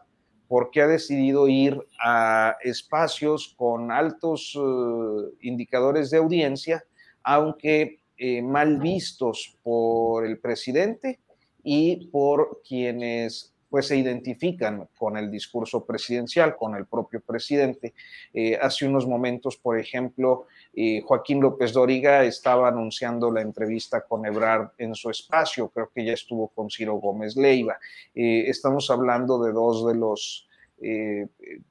[0.49, 6.85] porque ha decidido ir a espacios con altos eh, indicadores de audiencia,
[7.23, 11.19] aunque eh, mal vistos por el presidente
[11.65, 17.93] y por quienes pues se identifican con el discurso presidencial, con el propio presidente.
[18.33, 24.25] Eh, hace unos momentos, por ejemplo, eh, Joaquín López Dóriga estaba anunciando la entrevista con
[24.25, 27.79] Ebrard en su espacio, creo que ya estuvo con Ciro Gómez Leiva.
[28.15, 30.49] Eh, estamos hablando de dos de los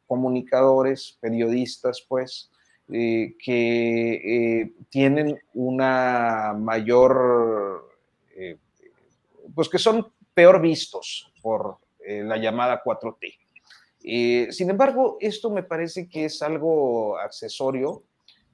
[0.06, 2.52] comunicadores, periodistas, pues,
[2.88, 7.90] que tienen una mayor,
[9.56, 13.38] pues que son peor vistos por eh, la llamada 4T.
[14.04, 18.04] Eh, sin embargo, esto me parece que es algo accesorio,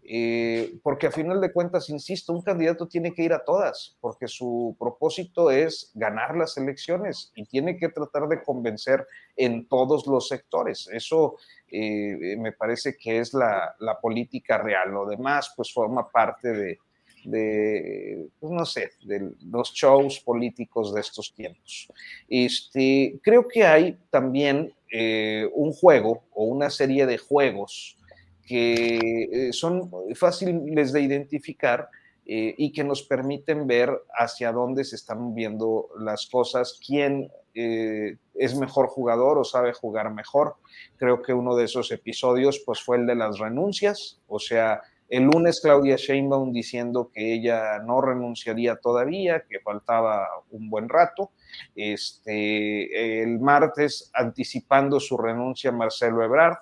[0.04, 4.28] eh, porque a final de cuentas, insisto, un candidato tiene que ir a todas, porque
[4.28, 10.28] su propósito es ganar las elecciones y tiene que tratar de convencer en todos los
[10.28, 10.90] sectores.
[10.92, 11.36] Eso
[11.72, 14.92] me parece que es la política real.
[14.92, 16.80] Lo demás, pues forma parte de,
[17.26, 21.88] de, pues no sé, de los shows políticos de estos tiempos.
[22.28, 27.98] Este, creo que hay también eh, un juego o una serie de juegos
[28.46, 31.88] que eh, son fáciles de identificar
[32.26, 38.56] eh, y que nos permiten ver hacia dónde se están moviendo las cosas, quién es
[38.56, 40.56] mejor jugador o sabe jugar mejor.
[40.96, 45.24] Creo que uno de esos episodios pues, fue el de las renuncias, o sea, el
[45.24, 51.32] lunes Claudia Sheinbaum diciendo que ella no renunciaría todavía, que faltaba un buen rato.
[51.76, 56.60] Este, el martes anticipando su renuncia Marcelo Ebrard.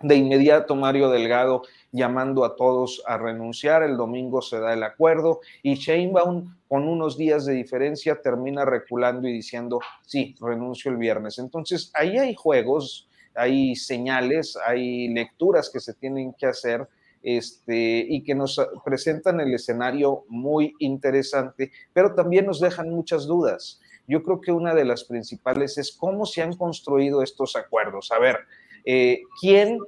[0.00, 3.82] De inmediato Mario Delgado llamando a todos a renunciar.
[3.82, 9.28] El domingo se da el acuerdo y Sheinbaum con unos días de diferencia termina reculando
[9.28, 11.38] y diciendo, sí, renuncio el viernes.
[11.38, 16.88] Entonces ahí hay juegos, hay señales, hay lecturas que se tienen que hacer
[17.28, 23.82] este, y que nos presentan el escenario muy interesante, pero también nos dejan muchas dudas.
[24.06, 28.10] Yo creo que una de las principales es cómo se han construido estos acuerdos.
[28.12, 28.38] A ver,
[28.82, 29.78] eh, ¿quién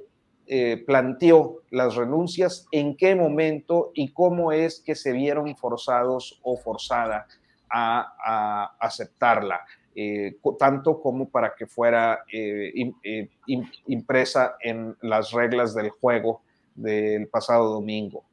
[0.45, 6.57] eh, planteó las renuncias, en qué momento y cómo es que se vieron forzados o
[6.57, 7.25] forzada
[7.71, 9.61] a, aceptarla,
[9.95, 12.23] eh, tanto como para que fuera
[13.87, 16.43] impresa en las reglas del juego
[16.75, 18.23] del pasado domingo.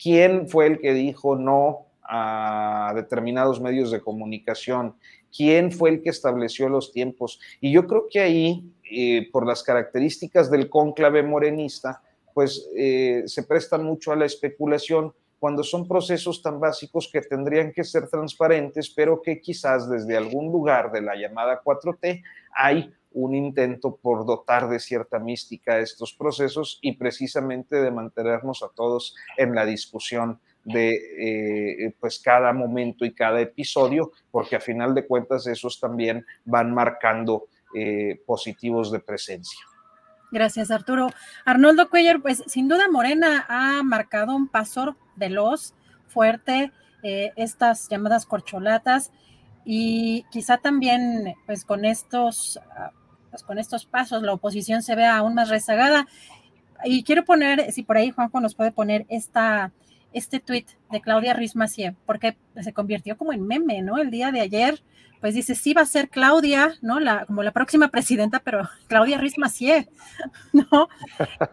[0.00, 4.94] ¿Quién fue el que dijo no a determinados medios de comunicación?
[5.34, 7.40] ¿Quién fue el que estableció los tiempos?
[7.60, 13.42] Y yo creo que ahí, eh, por las características del cónclave morenista, pues eh, se
[13.42, 18.90] prestan mucho a la especulación cuando son procesos tan básicos que tendrían que ser transparentes,
[18.90, 22.22] pero que quizás desde algún lugar de la llamada 4T
[22.54, 28.62] hay un intento por dotar de cierta mística a estos procesos y precisamente de mantenernos
[28.62, 34.60] a todos en la discusión de eh, pues cada momento y cada episodio, porque a
[34.60, 39.60] final de cuentas esos también van marcando eh, positivos de presencia.
[40.30, 41.08] Gracias, Arturo.
[41.46, 45.72] Arnoldo Cuellar, pues sin duda Morena ha marcado un paso veloz,
[46.08, 46.70] fuerte,
[47.02, 49.10] eh, estas llamadas corcholatas
[49.64, 52.92] y quizá también pues con estos ah,
[53.36, 56.06] pues, con estos pasos la oposición se vea aún más rezagada.
[56.84, 59.72] Y quiero poner, si por ahí Juanjo nos puede poner esta,
[60.14, 61.52] este tuit de Claudia Ruiz
[62.06, 63.98] porque se convirtió como en meme, ¿no?
[63.98, 64.82] El día de ayer,
[65.20, 66.98] pues dice, sí va a ser Claudia, ¿no?
[66.98, 69.34] La, como la próxima presidenta, pero Claudia Ruiz
[70.52, 70.88] ¿no?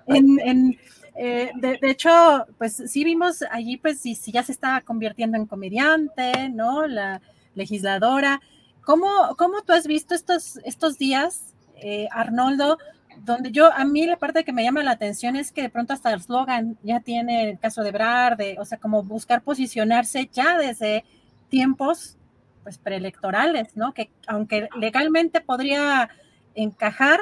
[0.08, 0.78] En,
[1.16, 5.48] eh, de, hecho, pues sí vimos allí, pues si, si ya se está convirtiendo en
[5.48, 6.88] comediante, ¿no?
[6.88, 7.22] La
[7.56, 8.40] legisladora.
[8.86, 12.78] ¿Cómo, cómo tú has visto estos, estos días eh, Arnoldo,
[13.18, 15.94] donde yo, a mí la parte que me llama la atención es que de pronto
[15.94, 20.30] hasta el slogan ya tiene el caso de Brad, de, o sea, como buscar posicionarse
[20.32, 21.04] ya desde
[21.50, 22.18] tiempos
[22.64, 23.94] pues preelectorales, ¿no?
[23.94, 26.10] Que aunque legalmente podría
[26.56, 27.20] encajar,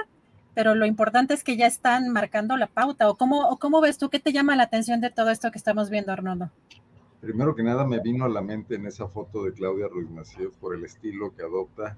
[0.53, 3.09] pero lo importante es que ya están marcando la pauta.
[3.09, 4.09] ¿O cómo, o cómo ves tú?
[4.09, 6.51] ¿Qué te llama la atención de todo esto que estamos viendo, Arnoldo?
[7.21, 10.51] Primero que nada me vino a la mente en esa foto de Claudia Ruiz Massieu
[10.59, 11.97] por el estilo que adopta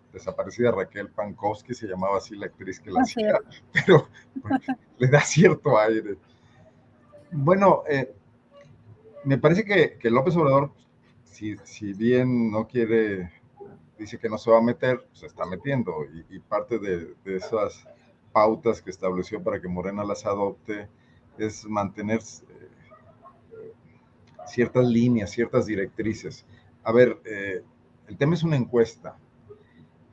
[0.11, 3.39] desaparecida Raquel Pankowski, se llamaba así la actriz que la hacía,
[3.73, 4.07] pero
[4.97, 6.17] le da cierto aire.
[7.31, 8.13] Bueno, eh,
[9.23, 10.71] me parece que, que, López Obrador,
[11.23, 13.31] si, si, bien no quiere,
[13.97, 17.87] dice que no se va a meter, se está metiendo y, parte de, de, esas
[18.33, 20.87] pautas que estableció para que Morena las adopte
[21.37, 23.73] es mantener eh,
[24.47, 26.45] ciertas líneas, ciertas directrices.
[26.83, 27.63] A ver, eh,
[28.07, 29.17] el tema es una encuesta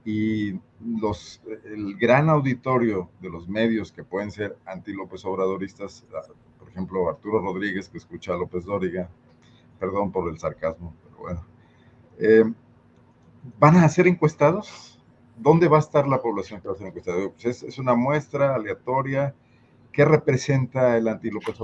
[0.08, 6.22] y los, el gran auditorio de los medios que pueden ser anti-López Obradoristas, ah,
[6.58, 9.10] por ejemplo, Arturo Rodríguez, que escucha a López Dóriga,
[9.78, 11.46] perdón por el sarcasmo, pero bueno,
[12.18, 12.44] eh,
[13.58, 14.98] ¿van a ser encuestados?
[15.36, 17.28] ¿Dónde va a estar la población que va a ser encuestada?
[17.28, 19.34] Pues es, una muestra aleatoria.
[19.98, 21.56] ¿Qué representa el anti-López?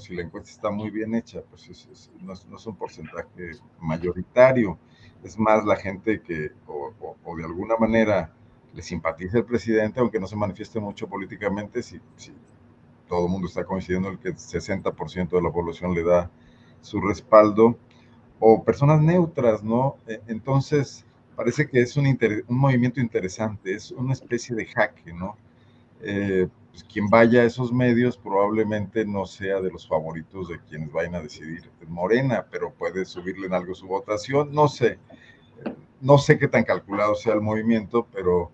[0.00, 1.86] Si la encuesta está muy bien hecha, pues
[2.22, 4.78] no, no es un porcentaje mayoritario
[5.22, 8.32] es más la gente que o, de alguna manera
[8.72, 12.32] le simpatiza el presidente, aunque no se manifieste mucho políticamente, si, si
[13.10, 16.30] todo el mundo está coincidiendo en que el 60% de la población le da
[16.80, 17.76] su respaldo,
[18.40, 19.96] o personas neutras, ¿no?
[20.06, 21.04] E, entonces,
[21.34, 25.36] parece que es un, un movimiento interesante, es una especie de jaque, ¿no?
[26.00, 30.92] eh, pues, quien vaya a esos medios probablemente no sea de los favoritos de quienes
[30.92, 34.98] vayan a decidir Morena, pero puede subirle en algo su votación, no sé.
[36.02, 38.50] No sé qué tan calculado sea el movimiento, pero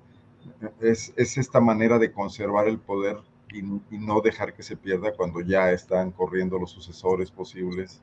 [0.81, 3.17] es, esta manera de conservar el poder
[3.53, 3.63] y,
[3.99, 8.01] no dejar que se pierda cuando ya están corriendo los sucesores posibles,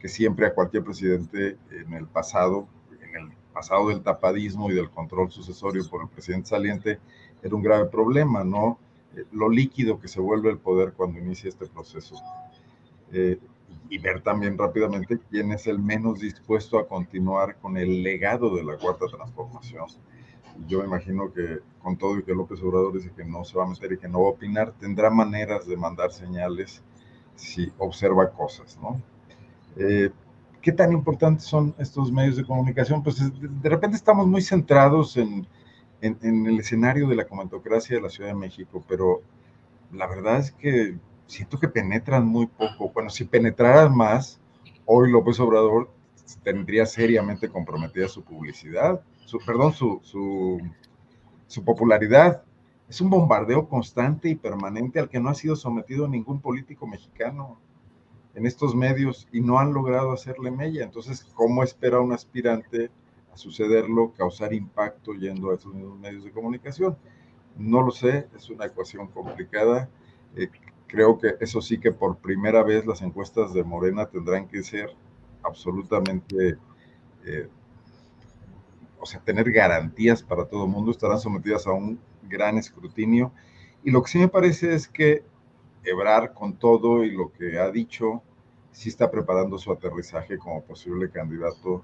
[0.00, 2.66] que siempre a cualquier presidente en el pasado,
[3.00, 6.98] en el pasado del tapadismo y del control sucesorio por el presidente saliente,
[7.40, 8.76] era un grave problema, ¿no?
[9.32, 12.16] Lo líquido que se vuelve el poder cuando inicia este proceso.
[13.12, 13.38] Eh,
[13.88, 18.62] y ver también rápidamente quién es el menos dispuesto a continuar con el legado de
[18.62, 19.86] la cuarta transformación.
[20.68, 23.64] Yo me imagino que con todo y que López Obrador dice que no se va
[23.64, 26.82] a meter y que no va a opinar, tendrá maneras de mandar señales
[27.34, 29.00] si observa cosas, ¿no?
[29.76, 30.10] Eh,
[30.60, 33.02] ¿Qué tan importantes son estos medios de comunicación?
[33.02, 35.46] Pues de repente estamos muy centrados en,
[36.00, 39.22] en, en el escenario de la comentocracia de la Ciudad de México, pero
[39.92, 40.96] la verdad es que
[41.26, 42.90] siento que penetran muy poco.
[42.92, 44.40] Bueno, si penetraran más,
[44.84, 45.90] hoy López Obrador
[46.42, 50.60] tendría seriamente comprometida su publicidad, su, perdón, su, su,
[51.46, 52.42] su popularidad.
[52.88, 57.58] Es un bombardeo constante y permanente al que no ha sido sometido ningún político mexicano
[58.34, 60.84] en estos medios y no han logrado hacerle mella.
[60.84, 62.90] Entonces, ¿cómo espera un aspirante
[63.32, 66.96] a sucederlo, causar impacto yendo a esos medios de comunicación?
[67.56, 69.88] No lo sé, es una ecuación complicada.
[70.36, 70.48] Eh,
[70.86, 74.90] creo que eso sí que por primera vez las encuestas de Morena tendrán que ser
[75.42, 76.58] absolutamente,
[77.24, 77.48] eh,
[78.98, 83.32] o sea, tener garantías para todo el mundo, estarán sometidas a un gran escrutinio.
[83.82, 85.24] Y lo que sí me parece es que
[85.82, 88.22] Ebrar con todo y lo que ha dicho,
[88.70, 91.82] sí está preparando su aterrizaje como posible candidato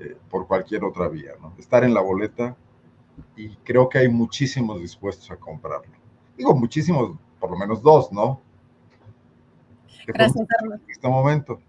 [0.00, 1.54] eh, por cualquier otra vía, ¿no?
[1.58, 2.56] Estar en la boleta
[3.36, 5.92] y creo que hay muchísimos dispuestos a comprarlo.
[6.36, 8.40] Digo, muchísimos por lo menos dos, ¿no?
[10.06, 10.84] Gracias, Arnoldo.
[10.84, 11.60] En este momento.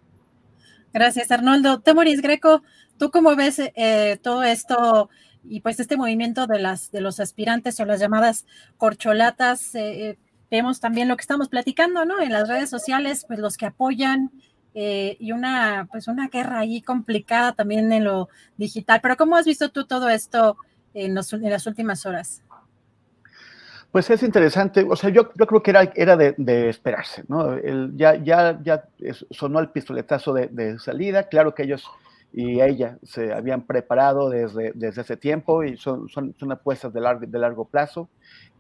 [0.93, 1.81] Gracias, Arnoldo.
[1.81, 2.63] Temoris Greco,
[2.97, 5.09] ¿tú cómo ves eh, todo esto
[5.43, 8.45] y pues este movimiento de, las, de los aspirantes o las llamadas
[8.77, 9.75] corcholatas?
[9.75, 10.17] Eh, eh,
[10.49, 12.21] vemos también lo que estamos platicando, ¿no?
[12.21, 14.31] En las redes sociales, pues los que apoyan
[15.19, 18.99] y una, pues una guerra ahí complicada también en lo digital.
[19.01, 20.57] Pero ¿cómo has visto tú todo esto
[20.93, 22.43] en, en las últimas horas?
[23.91, 27.57] Pues es interesante, o sea, yo, yo creo que era, era de, esperarse, ¿no?
[27.95, 28.83] ya, ya, ya
[29.31, 31.83] sonó el pistoletazo de, salida, claro que ellos
[32.31, 37.01] y ella se habían preparado desde, desde hace tiempo y son, son, son apuestas de
[37.01, 38.07] largo, de largo plazo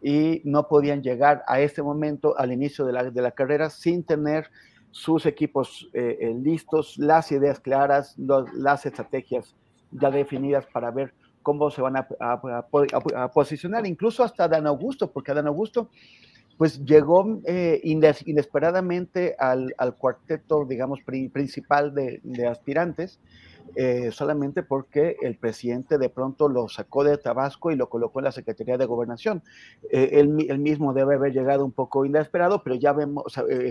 [0.01, 4.03] y no podían llegar a este momento, al inicio de la, de la carrera, sin
[4.03, 4.49] tener
[4.91, 9.55] sus equipos eh, eh, listos, las ideas claras, las estrategias
[9.91, 15.47] ya definidas para ver cómo se van a, posicionar, incluso hasta Dan Augusto, porque Dan
[15.47, 15.89] Augusto
[16.59, 23.21] pues llegó eh, inesperadamente al, cuarteto, digamos, principal de, aspirantes,
[23.77, 28.25] eh, solamente porque el presidente de pronto lo sacó de Tabasco y lo colocó en
[28.25, 29.41] la Secretaría de Gobernación.
[29.89, 33.23] Eh, él, mismo debe haber llegado un poco inesperado, pero ya vemos,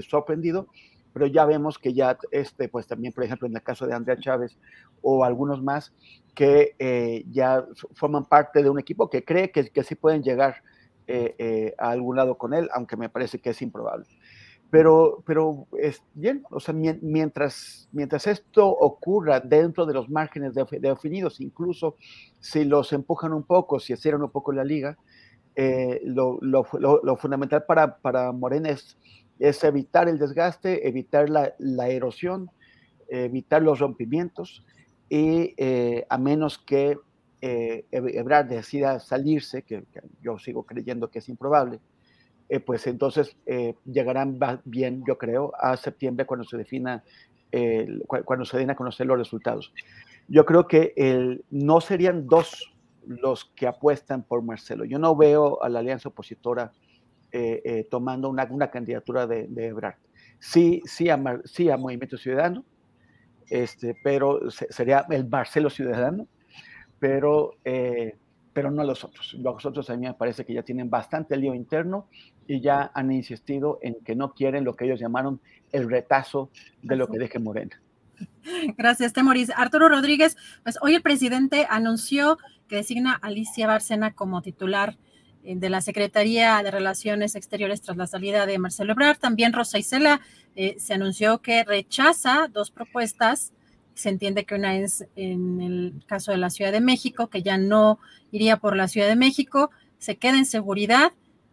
[0.09, 0.69] sorprendido,
[1.13, 4.17] pero ya vemos que ya, este, pues también, por ejemplo, en el caso de Andrea
[4.19, 4.59] Chávez
[5.03, 5.93] o algunos más,
[6.35, 10.63] que eh, ya forman parte de un equipo que cree que, que sí pueden llegar
[11.07, 14.07] eh, eh, a algún lado con él, aunque me parece que es improbable.
[14.71, 21.41] Pero, pero es bien, o sea, mientras, mientras esto ocurra dentro de los márgenes definidos,
[21.41, 21.97] incluso
[22.39, 24.99] si los empujan un poco, si hicieron un poco la liga,
[26.05, 26.65] lo, lo,
[27.03, 28.97] lo, fundamental para, para Morena es,
[29.39, 32.51] es, evitar el desgaste, evitar la, la erosión,
[33.09, 34.64] evitar los rompimientos,
[35.09, 36.99] y eh, a menos que
[37.41, 39.84] eh, Ebrard decida salirse, que,
[40.20, 41.80] yo sigo creyendo que es improbable,
[42.49, 47.05] eh, pues entonces eh, llegarán bien, yo creo, a septiembre cuando se defina,
[48.26, 49.72] cuando se den a conocer los resultados.
[50.26, 52.74] Yo creo que el, no serían dos
[53.07, 54.84] los que apuestan por Marcelo.
[54.84, 56.72] Yo no veo a la alianza opositora
[57.91, 59.97] tomando una, una, candidatura de, de Ebrard.
[60.39, 62.64] Sí, sí a, sí a Movimiento Ciudadano,
[63.51, 66.26] este, pero sería el Marcelo Ciudadano,
[66.99, 68.16] pero, eh,
[68.53, 69.35] pero no los otros.
[69.35, 72.09] Los otros a mí me parece que ya tienen bastante lío interno
[72.47, 75.41] y ya han insistido en que no quieren lo que ellos llamaron
[75.72, 76.51] el retazo
[76.83, 77.81] de lo que deje Morena.
[78.76, 79.51] Gracias, Temoris.
[79.55, 85.08] Arturo Rodríguez, pues hoy el presidente anunció que designa a Alicia Bárcena como titular eh,
[85.57, 89.19] de la Secretaría de Relaciones Exteriores tras la salida de Marcelo Ebrard.
[89.19, 90.21] También Rosa Isela
[90.57, 93.53] eh, se anunció que rechaza dos propuestas.
[93.95, 97.59] Se entiende que una es en el caso de la Ciudad de México, que ya
[97.59, 97.99] no
[98.31, 101.13] iría por la Ciudad de México, se queda en seguridad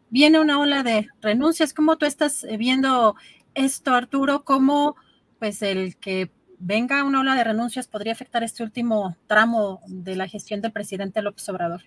[0.09, 1.73] viene una ola de renuncias.
[1.73, 3.15] ¿Cómo tú estás viendo
[3.53, 4.43] esto, Arturo?
[4.43, 4.95] ¿Cómo
[5.39, 10.27] pues el que venga una ola de renuncias podría afectar este último tramo de la
[10.27, 11.83] gestión del presidente López Obrador?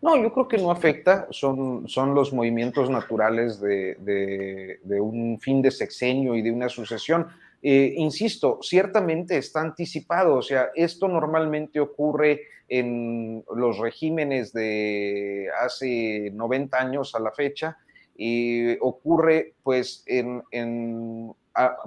[0.00, 5.70] No, yo creo que no afecta, son, son los movimientos naturales de, un fin de
[5.70, 7.26] sexenio y de una sucesión.
[7.60, 16.30] Eh, insisto, ciertamente está anticipado, o sea, esto normalmente ocurre en los regímenes de hace
[16.32, 17.76] 90 años a la fecha,
[18.18, 21.32] y ocurre pues en,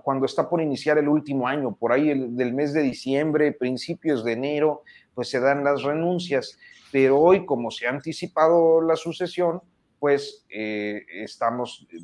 [0.03, 4.33] cuando está por iniciar el último año, por ahí del mes de diciembre, principios de
[4.33, 6.57] enero, pues se dan las renuncias.
[6.91, 9.61] Pero hoy como se ha anticipado la sucesión,
[9.99, 11.99] pues eh, estamos eh,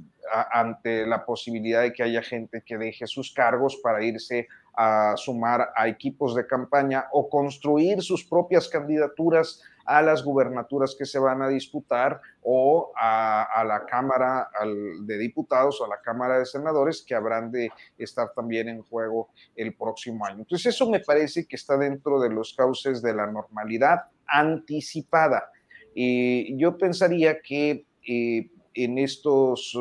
[0.51, 4.47] ante la posibilidad de que haya gente que deje sus cargos para irse
[4.77, 11.05] a sumar a equipos de campaña o construir sus propias candidaturas a las gubernaturas que
[11.05, 14.49] se van a disputar o a, la Cámara
[15.01, 19.29] de Diputados o a la Cámara de Senadores que habrán de estar también en juego
[19.55, 20.39] el próximo año.
[20.39, 25.49] Entonces eso me parece que está dentro de los cauces de la normalidad anticipada.
[25.95, 28.51] y yo pensaría que eh,
[28.83, 29.77] en, estos,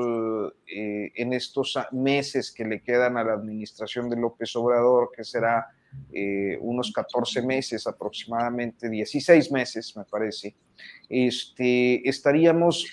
[0.67, 5.67] eh, en estos meses que le quedan a la administración de López Obrador, que será
[6.13, 10.55] eh, unos 14 meses aproximadamente, 16 meses me parece,
[11.09, 12.87] este, estaríamos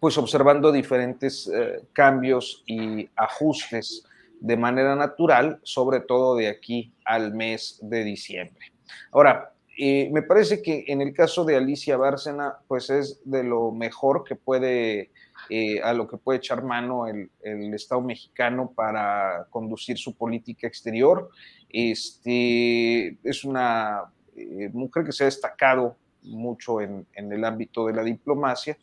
[0.00, 1.48] pues observando diferentes
[1.92, 4.02] cambios y ajustes
[4.40, 8.72] de manera natural, sobre todo de aquí al mes de diciembre.
[9.12, 13.72] Ahora, eh, me parece que en el caso de Alicia Bárcena, pues es de lo
[13.72, 15.10] mejor que puede,
[15.48, 17.30] eh, a lo que puede echar mano el,
[17.74, 21.30] Estado mexicano para conducir su política exterior.
[21.70, 28.04] Este, es una eh, mujer que se ha destacado mucho en, el ámbito de la
[28.04, 28.76] diplomacia.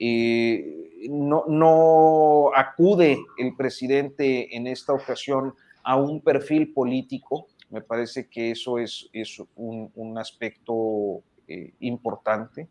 [0.00, 5.54] no, no acude el presidente en esta ocasión
[5.84, 12.68] a un perfil político, me parece que eso es, es un, aspecto eh, importante.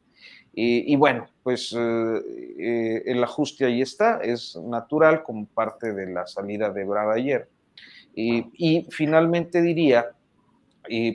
[0.54, 6.72] y bueno, pues eh, el ajuste ahí está, es natural como parte de la salida
[6.72, 7.50] de Brad ayer.
[8.16, 10.06] y finalmente diría,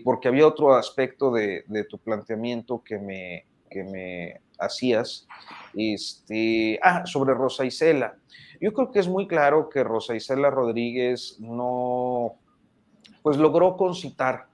[0.05, 5.27] porque había otro aspecto de, tu planteamiento que me, que me hacías,
[5.75, 8.17] este, ah, sobre Rosa Isela.
[8.61, 12.37] Yo creo que es muy claro que Rosa Isela Rodríguez no
[13.23, 14.47] pues logró concitar,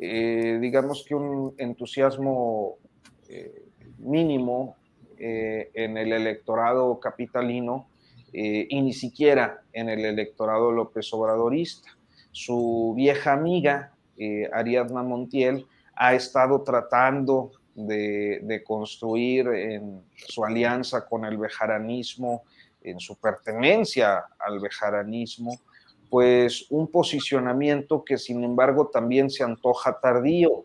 [0.00, 2.76] eh, digamos que un entusiasmo
[3.28, 3.64] eh,
[3.98, 4.76] mínimo
[5.18, 7.88] eh, en el electorado capitalino
[8.30, 11.96] y ni siquiera en el electorado López Obradorista.
[12.30, 13.94] Su vieja amiga,
[14.52, 22.42] Ariadna Montiel, ha estado tratando de, construir en su alianza con el bejaranismo,
[22.82, 25.60] en su pertenencia al bejaranismo,
[26.10, 30.64] pues un posicionamiento que sin embargo también se antoja tardío.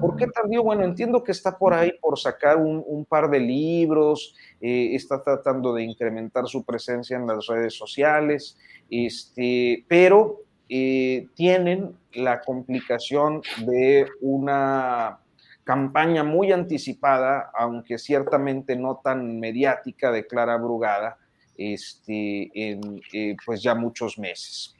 [0.00, 0.64] ¿Por qué tardío?
[0.64, 5.72] Bueno, entiendo que está por ahí por sacar un, par de libros, eh, está tratando
[5.72, 8.56] de incrementar su presencia en las redes sociales,
[8.90, 15.20] este, pero eh, tienen la complicación de una
[15.64, 21.18] campaña muy anticipada, aunque ciertamente no tan mediática de Clara Brugada,
[21.56, 24.74] este, en eh, pues ya muchos meses.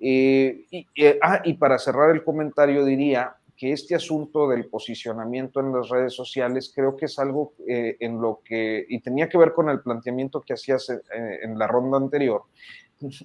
[0.00, 5.60] Eh, y, eh, ah, y para cerrar el comentario diría que este asunto del posicionamiento
[5.60, 9.38] en las redes sociales creo que es algo eh, en lo que, y tenía que
[9.38, 12.42] ver con el planteamiento que hacías en la ronda anterior,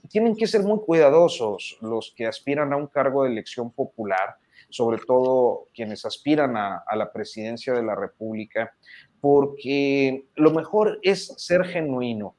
[0.09, 4.35] tienen que ser muy cuidadosos los que aspiran a un cargo de elección popular,
[4.69, 8.71] sobre todo quienes aspiran a, a la presidencia de la República,
[9.19, 12.35] porque lo mejor es ser genuino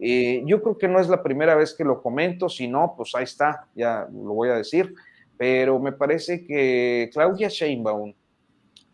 [0.00, 3.14] eh, yo creo que no es la primera vez que lo comento, si no, pues
[3.14, 4.94] ahí está, ya lo voy a decir,
[5.36, 8.14] pero me parece que Claudia Sheinbaum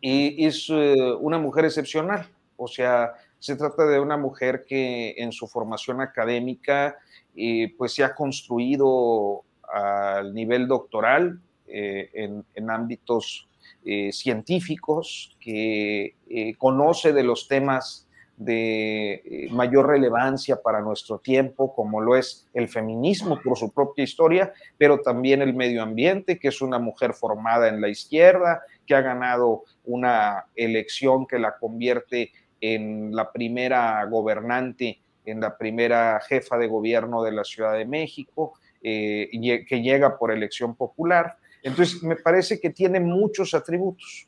[0.01, 2.27] es eh, una mujer excepcional,
[2.57, 6.97] o sea, se trata de una mujer que en su formación académica
[7.37, 13.49] eh, pues se ha construido al nivel doctoral en, en, ámbitos
[14.13, 16.15] científicos, que
[16.59, 22.69] conoce de los temas de eh, mayor relevancia para nuestro tiempo, como lo es el
[22.69, 27.69] feminismo por su propia historia, pero también el medio ambiente, que es una mujer formada
[27.69, 35.01] en la izquierda, que ha ganado una elección que la convierte en la primera gobernante,
[35.25, 39.31] en la primera jefa de gobierno de la Ciudad de México, eh,
[39.67, 41.37] que llega por elección popular.
[41.63, 44.27] Entonces, me parece que tiene muchos atributos,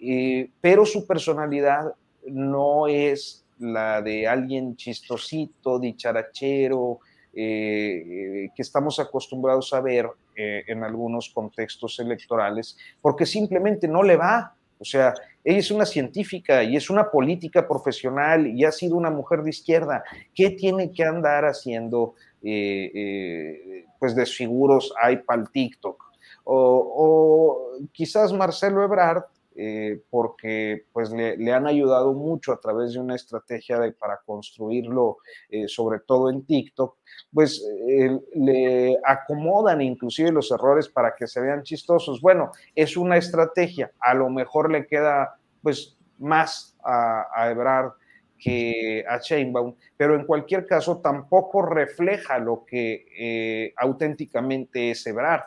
[0.00, 1.94] eh, pero su personalidad
[2.26, 7.00] no es la de alguien chistosito, dicharachero,
[7.34, 14.16] eh, que estamos acostumbrados a ver eh, en algunos contextos electorales, porque simplemente no le
[14.16, 14.54] va.
[14.80, 15.12] O sea,
[15.44, 19.50] ella es una científica y es una política profesional y ha sido una mujer de
[19.50, 20.04] izquierda.
[20.34, 26.04] ¿Qué tiene que andar haciendo, eh, pues, desfiguros hay para el TikTok?
[26.44, 29.24] O, o, quizás Marcelo Ebrard
[29.60, 35.16] eh, porque pues le, han ayudado mucho a través de una estrategia para construirlo,
[35.48, 36.96] eh, sobre todo en TikTok,
[37.34, 42.20] pues eh, le acomodan inclusive los errores para que se vean chistosos.
[42.20, 47.94] Bueno, es una estrategia, a lo mejor le queda pues más a, a Ebrard
[48.38, 55.46] que a Sheinbaum, pero en cualquier caso tampoco refleja lo que auténticamente es Ebrard.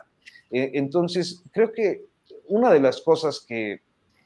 [0.50, 2.04] entonces, creo que
[2.48, 3.80] una de las cosas que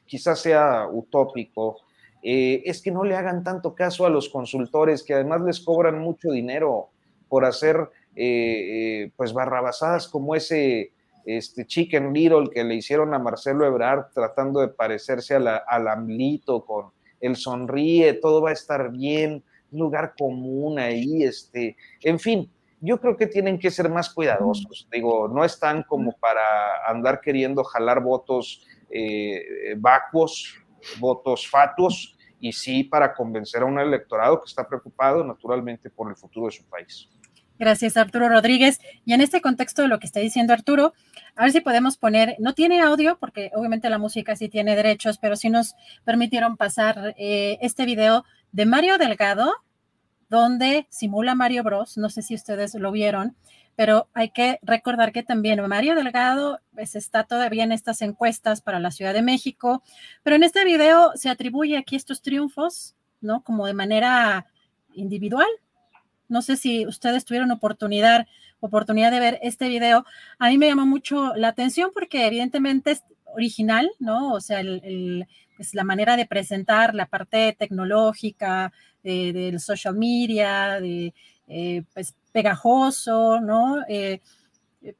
[0.07, 1.81] quizás sea utópico,
[2.23, 5.99] eh, es que no le hagan tanto caso a los consultores que además les cobran
[5.99, 6.89] mucho dinero
[7.29, 10.91] por hacer eh, eh, pues barrabasadas como ese
[11.25, 15.89] este Chicken Little que le hicieron a Marcelo Ebrard tratando de parecerse a la, al
[15.89, 22.49] Amlito con el sonríe, todo va a estar bien, lugar común ahí, este, en fin,
[22.79, 24.87] yo creo que tienen que ser más cuidadosos.
[24.91, 26.41] Digo, no están como para
[26.87, 30.55] andar queriendo jalar votos eh, vacuos,
[30.99, 36.15] votos fatuos, y sí para convencer a un electorado que está preocupado naturalmente por el
[36.15, 37.09] futuro de su país.
[37.59, 38.79] Gracias, Arturo Rodríguez.
[39.03, 40.93] Y en este contexto de lo que está diciendo Arturo,
[41.35, 45.17] a ver si podemos poner, no tiene audio, porque obviamente la música sí tiene derechos,
[45.17, 49.51] pero sí nos permitieron pasar eh, este video de Mario Delgado,
[50.29, 51.97] donde simula Mario Bros.
[51.97, 53.35] No sé si ustedes lo vieron,
[53.77, 58.79] pero hay que recordar que también Mario Delgado pues, está todavía en estas encuestas para
[58.79, 59.83] la Ciudad de México,
[60.23, 63.43] pero en este video se atribuye aquí estos triunfos, ¿no?
[63.43, 64.47] Como de manera
[64.95, 65.47] individual.
[66.27, 68.25] No sé si ustedes tuvieron oportunidad,
[68.61, 70.05] oportunidad de ver este video.
[70.39, 74.33] A mí me llamó mucho la atención porque evidentemente es original, ¿no?
[74.33, 78.73] O sea, el, pues, la manera de presentar la parte tecnológica,
[79.03, 81.13] del social media, de
[81.47, 83.83] eh, pues pegajoso, ¿no?
[83.87, 84.21] Eh,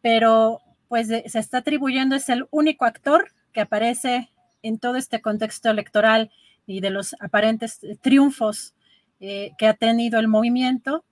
[0.02, 4.30] pero pues se está atribuyendo, es el único actor que aparece
[4.62, 6.32] en todo este contexto electoral
[6.66, 8.74] y de los aparentes triunfos
[9.20, 11.04] eh, que ha tenido el movimiento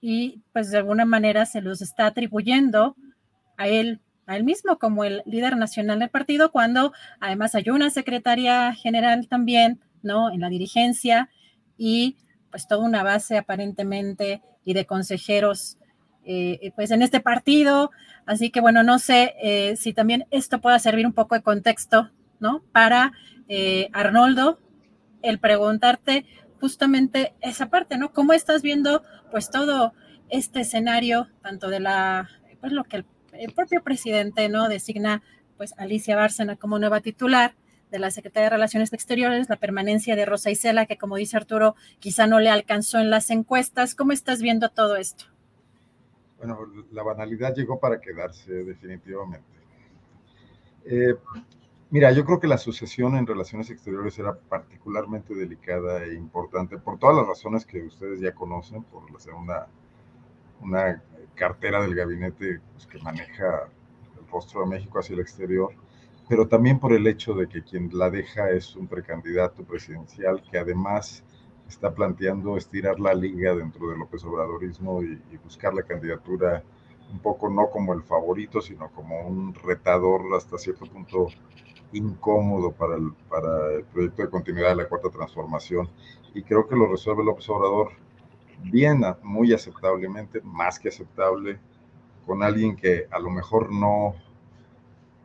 [0.00, 2.96] y pues de alguna manera se los está atribuyendo
[3.56, 7.90] a él, a él mismo como el líder nacional del partido, cuando además hay una
[7.90, 10.30] secretaria general también, ¿no?
[10.30, 11.30] En la dirigencia
[11.78, 12.16] y
[12.54, 15.76] pues toda una base aparentemente y de consejeros
[16.24, 17.90] eh, pues en este partido.
[18.26, 22.12] Así que bueno, no sé eh, si también esto pueda servir un poco de contexto,
[22.38, 22.62] ¿no?
[22.70, 23.10] Para
[23.48, 24.60] eh, Arnoldo,
[25.22, 26.26] el preguntarte
[26.60, 28.12] justamente esa parte, ¿no?
[28.12, 29.02] ¿Cómo estás viendo
[29.32, 29.92] pues todo
[30.28, 32.30] este escenario, tanto de la,
[32.60, 34.68] pues lo que el, el propio presidente, ¿no?
[34.68, 35.24] Designa
[35.56, 37.56] pues Alicia Bárcena como nueva titular,
[37.90, 41.76] de la Secretaría de Relaciones Exteriores, la permanencia de Rosa Isela, que como dice Arturo,
[42.00, 43.94] quizá no le alcanzó en las encuestas.
[43.94, 45.26] ¿Cómo estás viendo todo esto?
[46.38, 46.58] Bueno,
[46.90, 49.46] la banalidad llegó para quedarse definitivamente.
[50.84, 51.14] Eh,
[51.90, 56.98] mira, yo creo que la sucesión en relaciones exteriores era particularmente delicada e importante por
[56.98, 59.66] todas las razones que ustedes ya conocen, por ser una,
[60.60, 61.02] una
[61.34, 63.68] cartera del gabinete pues, que maneja
[64.18, 65.72] el rostro de México hacia el exterior
[66.28, 70.58] pero también por el hecho de que quien la deja es un precandidato presidencial que
[70.58, 71.22] además
[71.68, 76.62] está planteando estirar la liga dentro del López Obradorismo y, buscar la candidatura
[77.12, 81.28] un poco no como el favorito, sino como un retador hasta cierto punto
[81.92, 85.88] incómodo para el, para el proyecto de continuidad de la cuarta transformación.
[86.34, 87.92] Y creo que lo resuelve López Obrador
[88.62, 91.58] bien, muy aceptablemente, más que aceptable,
[92.26, 94.14] con alguien que a lo mejor no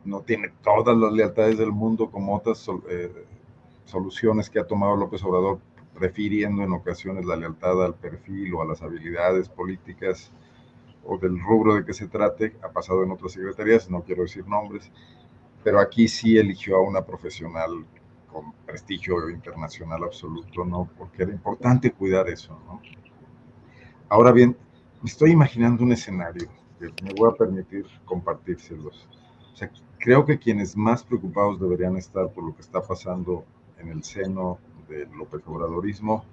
[0.04, 3.26] no tiene todas las lealtades del mundo como otras eh,
[3.84, 5.60] soluciones que ha tomado López Obrador,
[5.94, 10.32] prefiriendo en ocasiones la lealtad al perfil o a las habilidades políticas
[11.04, 12.56] o del rubro de que se trate.
[12.62, 14.90] Ha pasado en otras secretarías, no quiero decir nombres,
[15.62, 17.84] pero aquí sí eligió a una profesional
[18.32, 20.88] con prestigio internacional absoluto, ¿no?
[20.96, 22.80] Porque era importante cuidar eso, ¿no?
[24.08, 24.56] Ahora bien,
[25.02, 26.48] me estoy imaginando un escenario
[26.78, 29.08] que me voy a permitir compartírselos.
[29.60, 33.44] Sea, creo que quienes más preocupados deberían estar por lo que está pasando
[33.78, 34.58] en el seno
[34.88, 36.24] del López Obradorismo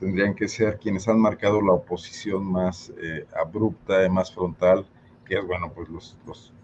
[0.00, 4.86] tendrían que ser quienes han marcado la oposición más eh, abrupta y más frontal,
[5.26, 6.54] que es, bueno, pues los, los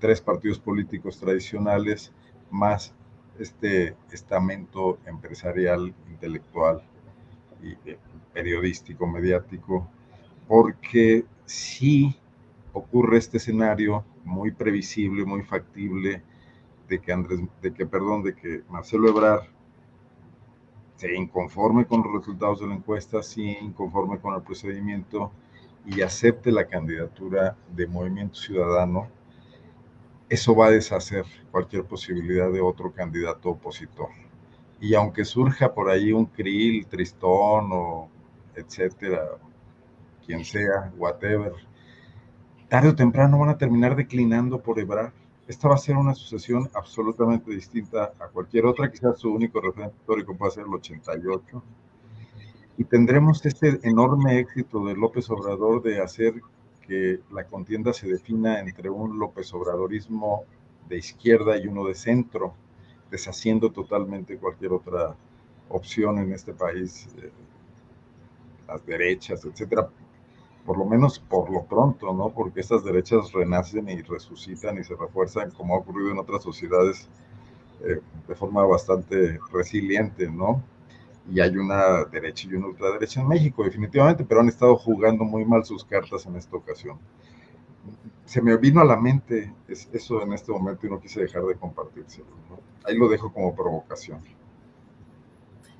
[0.00, 2.12] tres partidos políticos tradicionales,
[2.50, 2.92] más
[3.38, 6.82] este estamento empresarial, intelectual
[7.62, 7.74] y,
[8.34, 9.88] periodístico, mediático,
[10.46, 12.14] porque sí
[12.74, 16.22] ocurre este escenario muy previsible, muy factible,
[16.88, 19.44] de que Andrés, de que, perdón, de que Marcelo Ebrard
[20.96, 25.32] se inconforme con los resultados de la encuesta, sí inconforme con el procedimiento
[25.86, 29.08] y acepte la candidatura de Movimiento Ciudadano,
[30.28, 34.08] eso va a deshacer cualquier posibilidad de otro candidato opositor.
[34.80, 38.08] Y aunque surja por ahí un Krill, Tristón o
[38.54, 39.22] etcétera,
[40.24, 41.52] quien sea, whatever,
[42.72, 45.12] tarde o temprano van a terminar declinando por Ebrard.
[45.46, 49.94] Esta va a ser una sucesión absolutamente distinta a cualquier otra, quizás su único referente
[49.98, 51.62] histórico puede ser el 88.
[52.78, 56.40] Y tendremos este enorme éxito de López Obrador de hacer
[56.86, 60.44] que la contienda se defina entre un López Obradorismo
[60.88, 62.54] de izquierda y uno de centro,
[63.10, 65.14] deshaciendo totalmente cualquier otra
[65.68, 67.30] opción en este país, eh,
[68.66, 69.90] las derechas, etcétera
[70.64, 72.30] por lo menos por lo pronto, ¿no?
[72.30, 77.08] Porque estas derechas renacen y resucitan y se refuerzan, como ha ocurrido en otras sociedades,
[77.84, 80.62] eh, de forma bastante resiliente, ¿no?
[81.28, 85.44] Y hay una derecha y una ultraderecha en México, definitivamente, pero han estado jugando muy
[85.44, 86.98] mal sus cartas en esta ocasión.
[88.24, 91.56] Se me vino a la mente eso en este momento y no quise dejar de
[91.56, 92.26] compartírselo.
[92.84, 94.20] Ahí lo dejo como provocación.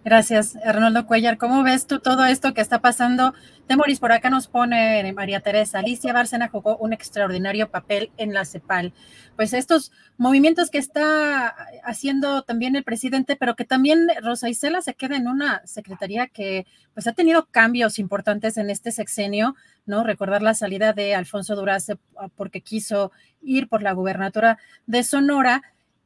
[0.04, 1.38] Gracias, Arnoldo Cuellar.
[1.38, 3.34] ¿Cómo ves tú todo esto que está pasando?
[3.68, 5.78] Temoris, por acá nos pone María Teresa.
[5.78, 8.92] Alicia Bárcena jugó un extraordinario papel en la CEPAL.
[9.36, 14.94] Pues estos movimientos que está haciendo también el presidente, pero que también Rosa Isela se
[14.94, 19.54] queda en una secretaría que pues ha tenido cambios importantes en este sexenio,
[19.86, 20.02] ¿no?
[20.02, 21.96] Recordar la salida de Alfonso Durace
[22.34, 25.62] porque quiso ir por la gubernatura de Sonora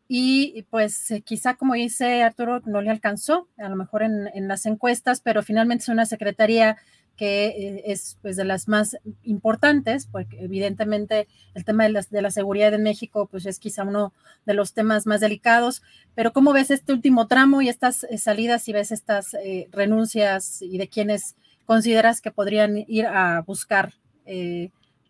[0.09, 4.66] y pues eh, quizá como dice Arturo no le alcanzó a lo mejor en, las
[4.66, 6.76] encuestas, pero finalmente es una secretaría
[7.16, 12.30] que eh, es pues de las más importantes, porque evidentemente el tema de, de la
[12.30, 14.12] seguridad en México pues es quizá uno
[14.44, 15.82] de los temas más delicados,
[16.14, 19.36] pero ¿cómo ves este último tramo y estas eh, salidas y ves estas
[19.72, 21.34] renuncias y de quienes
[21.64, 23.94] consideras que podrían ir a buscar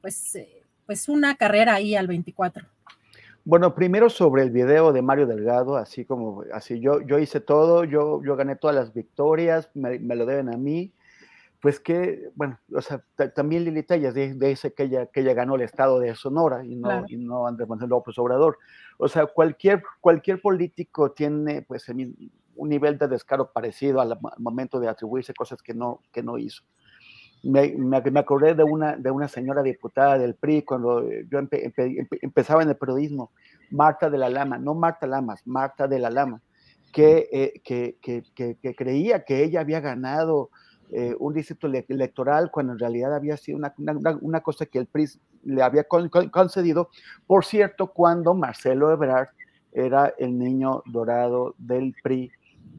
[0.00, 0.38] pues,
[0.86, 2.75] pues una carrera ahí al 24?
[3.46, 7.84] Bueno, primero sobre el video de Mario Delgado, así como, así yo, yo hice todo,
[7.84, 10.92] yo, yo gané todas las victorias, me, lo deben a mí,
[11.60, 13.04] pues que, bueno, o sea,
[13.36, 17.04] también Lili Tellas dice que ella, que ella ganó el estado de Sonora y no,
[17.06, 18.58] y no Andrés Manuel López Obrador.
[18.98, 24.88] O sea, cualquier, cualquier político tiene, pues, un nivel de descaro parecido al momento de
[24.88, 26.64] atribuirse cosas que no, que no hizo
[27.42, 31.38] me, me, acordé de una, de una señora diputada del PRI cuando yo
[32.22, 33.30] empezaba en el periodismo,
[33.70, 36.40] Marta de la Lama, no Marta Lamas, Marta de la Lama,
[36.92, 40.50] que, eh, que, que, que creía que ella había ganado
[40.90, 44.86] eh, un distrito electoral cuando en realidad había sido una, una, una cosa que el
[44.86, 45.08] PRI
[45.44, 46.90] le había concedido,
[47.26, 49.28] por cierto, cuando Marcelo Ebrard
[49.72, 52.30] era el niño dorado del PRI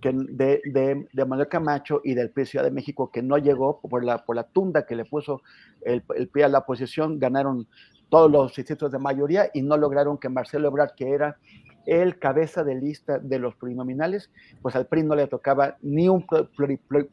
[0.02, 4.04] de, de, de, Manuel Camacho y del PRI Ciudad de México que no llegó por
[4.04, 5.42] la, por la tunda que le puso
[5.82, 7.68] el, el PRI a la oposición, ganaron
[8.10, 11.38] todos los distritos de mayoría y no lograron que Marcelo Ebrard, que era
[11.86, 14.30] el cabeza de lista de los plurinominales,
[14.62, 16.26] pues al PRI no le tocaba ni un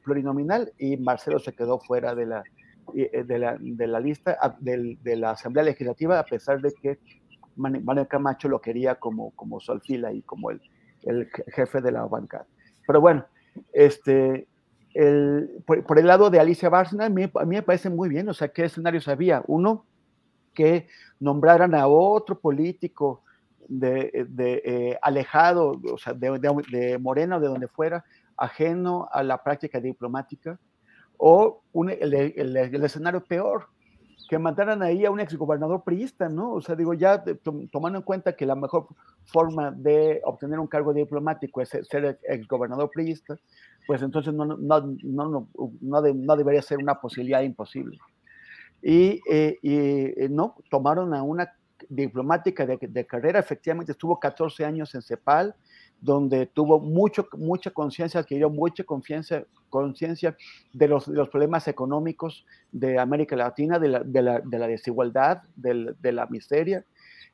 [0.02, 2.42] plurinominal y Marcelo se quedó fuera de la,
[2.92, 6.98] eh, de la, de la lista de, la Asamblea Legislativa, a pesar de que
[7.56, 10.60] Manuel Camacho lo quería como, como su alfila y como el,
[11.04, 12.46] el jefe de la bancada.
[12.86, 13.24] Pero bueno,
[13.72, 14.46] este,
[14.94, 18.48] el, por, el lado de Alicia Bárcena, a mí, me parece muy bien, o sea,
[18.48, 19.42] ¿qué escenarios había?
[19.46, 19.84] Uno,
[20.54, 20.86] que
[21.18, 23.22] nombraran a otro político
[23.66, 28.04] de, de eh, alejado, o sea, de, de, Morena o de donde fuera,
[28.36, 30.58] ajeno a la práctica diplomática,
[31.16, 33.66] o un, el, el, escenario peor,
[34.28, 36.52] que mandaran ahí a un exgobernador priista, ¿no?
[36.52, 37.22] O sea, digo, ya
[37.70, 38.86] tomando en cuenta que la mejor
[39.26, 43.36] forma de obtener un cargo diplomático es ser exgobernador priista,
[43.86, 45.48] pues entonces no, no, no, no,
[45.80, 47.98] no, debería ser una posibilidad imposible.
[48.82, 51.52] Y, eh, y eh, no, tomaron a una
[51.88, 55.54] diplomática de, de, carrera, efectivamente estuvo 14 años en CEPAL,
[56.00, 60.36] donde tuvo mucho, mucha conciencia, adquirió mucha conciencia conciencia
[60.72, 66.12] de los, problemas económicos de América Latina, de la, de la, de la desigualdad, de,
[66.12, 66.84] la miseria.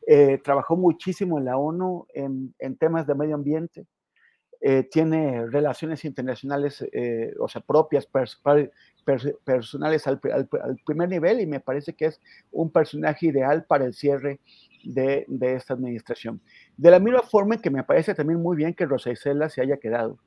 [0.06, 3.84] Eh, trabajó muchísimo en la ONU en, temas de medio ambiente.
[4.62, 10.48] Eh, tiene relaciones internacionales, eh, o sea, propias, personales al, al,
[10.86, 14.40] primer nivel y me parece que es un personaje ideal para el cierre
[14.84, 16.40] de, de, esta administración.
[16.76, 19.78] De la misma forma que me parece también muy bien que Rosa Isela se haya
[19.78, 20.18] quedado,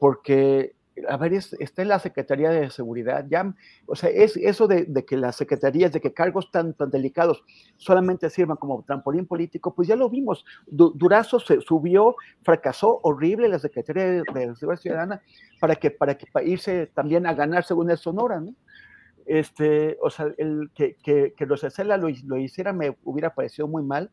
[0.00, 0.74] porque
[1.08, 3.52] a ver, está en la Secretaría de Seguridad, ya,
[3.86, 7.42] o sea, es eso de, que las secretarías, de que cargos tan, tan delicados
[7.76, 10.44] solamente sirvan como trampolín político, pues ya lo vimos.
[10.66, 15.22] Durazo se subió, fracasó horrible la Secretaría de, Seguridad Ciudadana
[15.60, 18.54] para que, para que para irse también a ganar según el Sonora, ¿no?
[19.26, 23.82] Este, o sea, el, que, que, que los lo, lo hiciera me hubiera parecido muy
[23.82, 24.10] mal.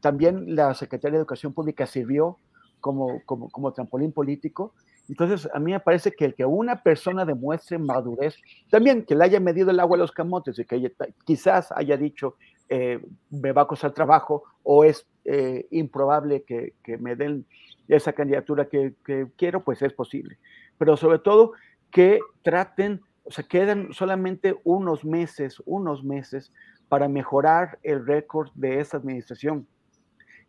[0.00, 2.38] También la Secretaría de Educación Pública sirvió
[2.80, 4.74] como, como, como trampolín político
[5.08, 8.36] entonces, a mí me parece que el que una persona demuestre madurez,
[8.70, 10.92] también que le haya medido el agua a los camotes y que
[11.24, 12.36] quizás haya dicho,
[12.68, 17.44] eh, me va a costar trabajo o es eh, improbable que, me den
[17.88, 18.94] esa candidatura que,
[19.36, 20.38] quiero, pues es posible.
[20.78, 21.52] Pero sobre todo
[21.90, 26.52] que traten, o sea, quedan solamente unos meses, unos meses
[26.88, 29.66] para mejorar el récord de esa administración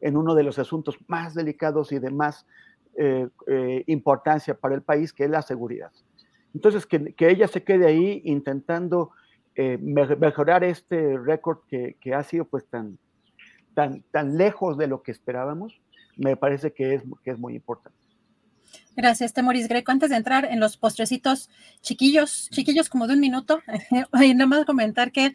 [0.02, 2.46] en uno de los asuntos más delicados y de más
[2.98, 5.92] eh, eh, importancia para el país, que es la seguridad.
[6.54, 9.12] Entonces, que, ella se quede ahí intentando
[9.56, 12.98] eh, mejorar este récord que, ha sido pues tan,
[13.74, 15.82] tan, tan lejos de lo que esperábamos,
[16.18, 18.05] me parece que es, que es muy importante.
[18.96, 19.92] Gracias, Temoris Greco.
[19.92, 21.50] Antes de entrar en los postrecitos
[21.82, 23.62] chiquillos, chiquillos como de un minuto,
[24.14, 25.34] nada más comentar que,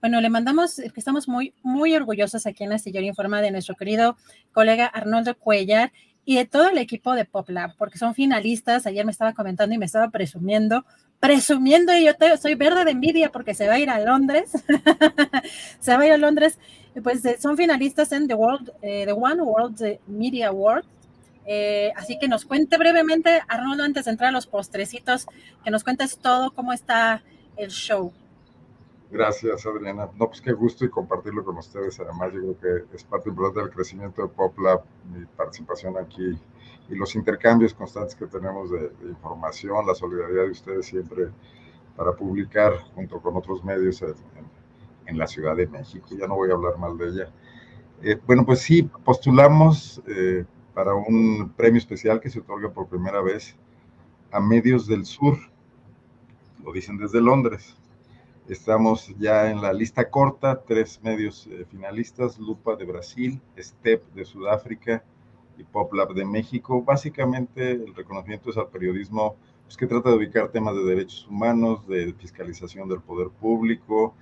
[0.00, 4.16] bueno, le mandamos, que estamos muy, muy orgullosos aquí en Astillero Informa de nuestro querido
[4.52, 5.92] colega Arnoldo Cuellar,
[6.28, 8.86] y de todo el equipo de PopLab, porque son finalistas.
[8.86, 10.84] Ayer me estaba comentando y me estaba presumiendo,
[11.20, 14.50] presumiendo, y yo soy verde de envidia porque se va a ir a Londres.
[15.80, 16.58] se va a ir a Londres.
[17.02, 20.84] Pues eh, son finalistas en The World, eh, The One World Media Award.
[21.50, 25.26] Eh, así que nos cuente brevemente, Arnoldo, antes de entrar a los postrecitos,
[25.64, 27.22] que nos cuentes todo cómo está
[27.56, 28.12] el show.
[29.10, 30.10] Gracias, Adriana.
[30.18, 31.98] No, pues qué gusto y compartirlo con ustedes.
[32.00, 36.38] Además, yo creo que es parte importante del crecimiento de PopLab, mi participación aquí
[36.90, 41.28] y los intercambios constantes que tenemos de, información, la solidaridad de ustedes siempre
[41.96, 46.08] para publicar junto con otros medios en, la Ciudad de México.
[46.10, 47.30] Ya no voy a hablar mal de ella.
[48.02, 50.44] Eh, bueno, pues sí, postulamos eh,
[50.78, 53.56] para un premio especial que se otorga por primera vez
[54.30, 55.36] a medios del sur.
[56.64, 57.74] Lo dicen desde Londres
[58.48, 64.24] Estamos ya en la lista corta, tres medios eh, finalistas, Lupa de Brasil, STEP de
[64.24, 65.02] Sudáfrica
[65.58, 66.80] y PopLab de México.
[66.80, 71.88] Básicamente el reconocimiento es al periodismo pues, que trata de ubicar temas de derechos humanos,
[71.88, 74.14] de fiscalización del poder público,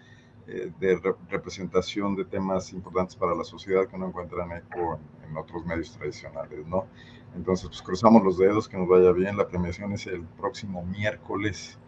[0.48, 5.36] eh, de representación de temas importantes para la sociedad que no encuentran eco en, en,
[5.36, 6.86] otros medios tradicionales, ¿no?
[7.34, 9.36] Entonces, pues cruzamos los dedos, que nos vaya bien.
[9.36, 11.78] La premiación es el próximo miércoles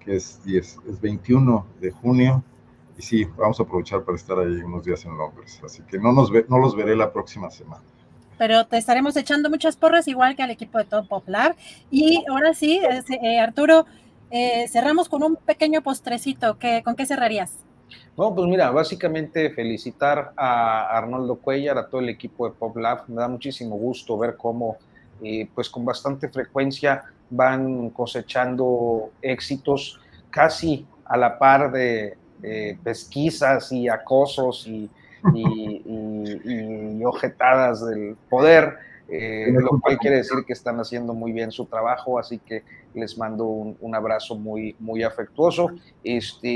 [0.00, 2.42] que es, 10, es 21 de junio.
[2.98, 5.60] Y sí, vamos a aprovechar para estar ahí unos días en Londres.
[5.64, 7.82] Así que no, nos ve, no los veré la próxima semana.
[8.36, 11.54] Pero te estaremos echando muchas porras, igual que al equipo de Top Pop Lab.
[11.90, 12.80] Y ahora sí,
[13.22, 13.86] eh, Arturo,
[14.30, 16.58] eh, cerramos con un pequeño postrecito.
[16.58, 17.64] ¿Qué, ¿Con qué cerrarías?
[18.16, 23.04] Bueno, pues mira, básicamente felicitar a Arnoldo Cuellar, a todo el equipo de Pop Lab.
[23.08, 24.76] Me da muchísimo gusto ver cómo,
[25.22, 32.16] eh, pues con bastante frecuencia, van cosechando éxitos casi a la par de,
[32.82, 34.88] pesquisas y acosos y,
[35.34, 38.78] y, ojetadas del poder,
[39.10, 42.62] eh, lo cual quiere decir que están haciendo muy bien su trabajo, así que
[42.94, 45.70] les mando un, abrazo muy, muy afectuoso.
[46.02, 46.48] Este,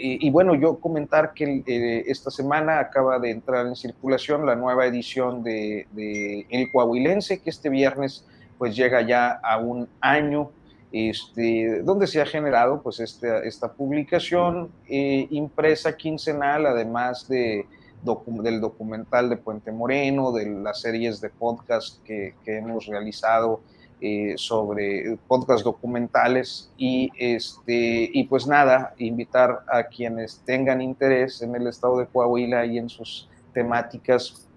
[0.00, 4.86] y, bueno, yo comentar que eh, esta semana acaba de entrar en circulación la nueva
[4.86, 8.26] edición de, de El Coahuilense, que este viernes
[8.58, 10.50] pues llega ya a un año
[10.92, 17.66] este, donde se ha generado pues esta, esta publicación eh, impresa quincenal, además de,
[18.02, 23.60] del documental de Puente Moreno, de las series de podcast que, que hemos realizado
[24.00, 31.54] eh, sobre podcast documentales y, este, y pues nada, invitar a quienes tengan interés en
[31.54, 34.48] el estado de Coahuila y en sus temáticas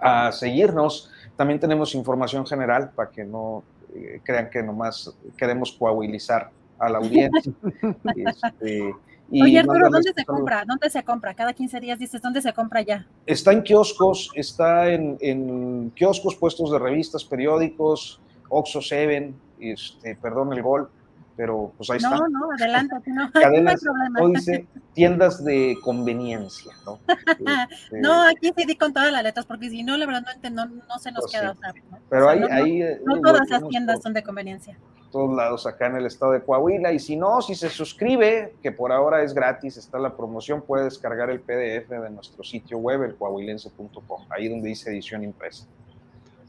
[0.00, 1.10] a seguirnos
[1.40, 3.62] también tenemos información general para que no
[3.94, 7.50] eh, crean que nomás queremos coahuilizar a la audiencia.
[8.14, 8.94] este,
[9.32, 10.64] Oye, Arturo, ¿dónde se compra?
[10.66, 11.34] ¿Dónde se compra?
[11.34, 13.06] Cada 15 días dices, ¿dónde se compra ya?
[13.26, 20.52] Está en kioscos, está en, en kioscos, puestos de revistas, periódicos, Oxo Seven, este, perdón
[20.52, 20.90] el gol,
[21.36, 22.10] pero pues ahí está.
[22.10, 23.82] No, no, adelante, no, Cadenas,
[24.18, 26.98] no dice tiendas de conveniencia, ¿no?
[27.70, 30.66] Este, no, aquí sí di con todas las letras, porque si no, la verdad no,
[30.66, 31.72] no, se nos pues queda otra.
[31.90, 31.98] ¿no?
[32.08, 34.76] Pero ahí, ahí, eh, no, todas las tiendas son de conveniencia.
[35.10, 38.70] Todos lados acá en el estado de Coahuila, y si no, si se suscribe, que
[38.70, 43.02] por ahora es gratis, está la promoción, puede descargar el PDF de nuestro sitio web,
[43.02, 45.66] el coahuilense.com, ahí donde dice edición impresa.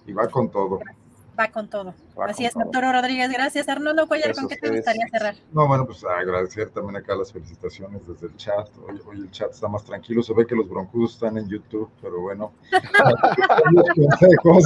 [0.06, 0.80] Y va con todo.
[1.40, 1.94] va con todo.
[2.18, 3.32] Así es, doctor Rodríguez.
[3.32, 4.34] Gracias, Arnoldo Cuellar.
[4.36, 5.36] ¿Con qué te gustaría cerrar?
[5.52, 8.68] No, bueno, pues agradecer también acá las felicitaciones desde el chat.
[9.08, 10.22] Hoy, el chat está más tranquilo.
[10.22, 12.52] Se ve que los broncudos están en YouTube, pero bueno.
[13.72, 13.86] los,
[14.44, 14.64] consejos,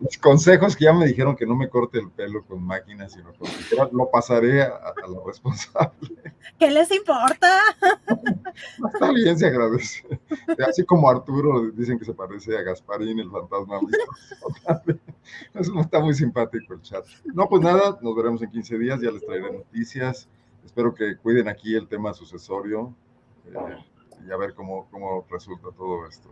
[0.00, 3.32] los consejos que ya me dijeron que no me corte el pelo con máquinas, sino
[3.34, 3.48] con
[3.92, 5.92] lo pasaré a, a la responsable.
[6.58, 7.60] ¿Qué les importa?
[8.94, 10.06] Está bien, se agradece.
[10.68, 13.80] Así como Arturo dicen que se parece a Gasparín, el fantasma.
[15.80, 17.04] Está muy simpático el chat.
[17.24, 20.28] No, pues nada, nos veremos en 15 días, ya les traeré noticias.
[20.64, 22.94] Espero que cuiden aquí el tema sucesorio
[23.46, 23.76] eh,
[24.26, 26.28] y a ver cómo, cómo resulta todo esto.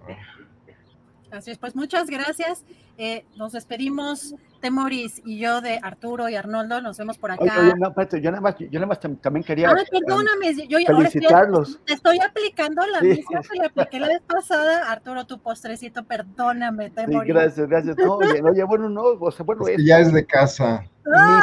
[1.30, 2.64] Así es, pues muchas gracias.
[2.96, 6.80] Eh, nos despedimos, Temoris y yo de Arturo y Arnoldo.
[6.80, 7.42] Nos vemos por acá.
[7.42, 9.70] Oye, no, yo nada más, yo nada más también quería.
[9.70, 11.68] Ah, perdóname, yo, felicitarlos.
[11.68, 14.90] Ahora te estoy aplicando la misma que le apliqué la vez pasada.
[14.90, 17.20] Arturo, tu postrecito, perdóname, Temoris.
[17.20, 17.96] Sí, gracias, gracias.
[17.98, 20.84] No, oye, oye, bueno, no, o sea, bueno, es ya es de casa.
[21.14, 21.42] Ah.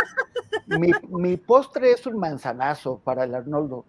[0.67, 3.85] Mi, mi postre es un manzanazo para el Arnoldo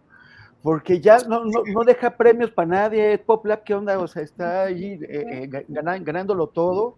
[0.63, 3.99] porque ya no, no, no, deja premios para nadie, Pop Lab, ¿qué onda?
[3.99, 6.97] O sea, está ahí eh, eh, ganándolo todo.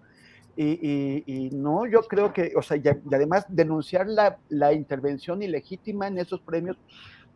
[0.60, 6.08] Y, y, no, yo creo que, o sea, y, además denunciar la, la, intervención ilegítima
[6.08, 6.76] en esos premios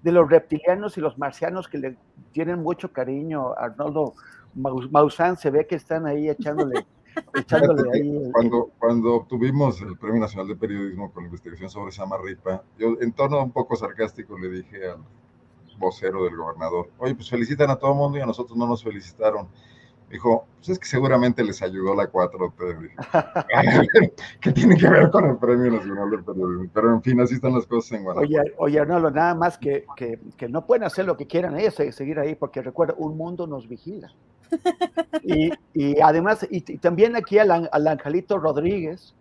[0.03, 1.97] de los reptilianos y los marcianos que le
[2.33, 3.55] tienen mucho cariño.
[3.57, 4.15] Arnoldo
[4.55, 6.85] Maussan se ve que están ahí echándole.
[7.35, 12.63] echándole ahí cuando, cuando obtuvimos el Premio Nacional de Periodismo con la investigación sobre Samarripa,
[12.79, 15.05] yo en tono un poco sarcástico le dije al
[15.79, 16.91] vocero del gobernador.
[16.99, 19.49] Oye, pues felicitan a todo el mundo y a nosotros no nos felicitaron.
[20.13, 22.91] Dijo, pues es que seguramente les ayudó la 4T.
[24.41, 26.71] ¿Qué tiene que ver con el Premio Nacional del Periodismo?
[26.75, 28.53] Pero en fin, así están las cosas en Guanajuato.
[28.59, 32.19] Oye, oye nada más que, que, que, no pueden hacer lo que quieran ellos, seguir
[32.19, 34.13] ahí, porque recuerda, un mundo nos vigila.
[35.25, 39.15] Y, y además, y, y, también aquí al, al Angelito Rodríguez,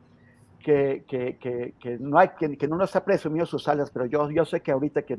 [0.62, 1.38] que, que,
[1.80, 4.72] que, no hay, que, no nos ha presumido sus alas, pero yo, yo sé que
[4.72, 5.18] ahorita que,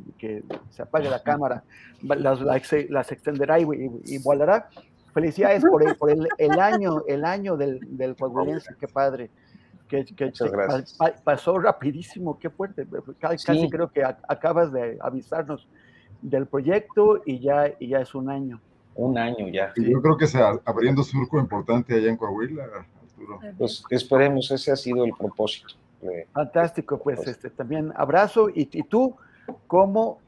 [0.70, 1.64] se apague la cámara,
[2.02, 3.66] las, las, extenderá y,
[4.04, 4.68] y, volará.
[5.12, 8.16] Felicidades por el, por el, el año, el año del, del
[8.80, 9.30] qué padre.
[9.88, 10.32] Que, que
[11.22, 12.86] pasó rapidísimo, qué fuerte.
[13.18, 15.68] Casi creo que acabas de avisarnos
[16.22, 18.58] del proyecto y ya, y ya es un año.
[18.94, 19.72] Un año ya.
[19.76, 22.86] Y yo creo que está abriendo surco importante allá en Coahuila.
[23.58, 25.74] Pues esperemos, ese ha sido el propósito.
[26.32, 29.14] Fantástico, pues este, también abrazo y, y, tú
[29.68, 30.18] como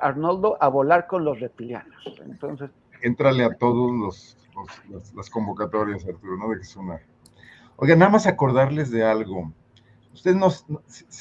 [0.00, 2.04] Arnoldo a volar con los reptilianos.
[2.24, 2.70] Entonces,
[3.00, 4.36] entrale a todos los,
[5.14, 6.50] las, convocatorias, Arturo, ¿no?
[6.50, 7.00] De que es una.
[7.76, 9.52] Oiga, nada más acordarles de algo.
[10.12, 10.48] Ustedes no,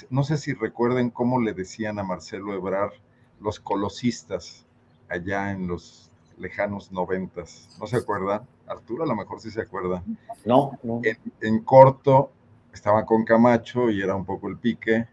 [0.09, 2.91] no, sé si recuerden cómo le decían a Marcelo Ebrar
[3.39, 4.65] los colosistas
[5.09, 6.02] allá en los
[6.37, 7.69] lejanos noventas.
[7.79, 8.41] ¿No se acuerdan?
[8.67, 10.03] Arturo a lo mejor sí se acuerda.
[10.45, 11.01] No, no.
[11.41, 12.31] En, corto
[12.73, 15.07] estaba con Camacho y era un poco el pique.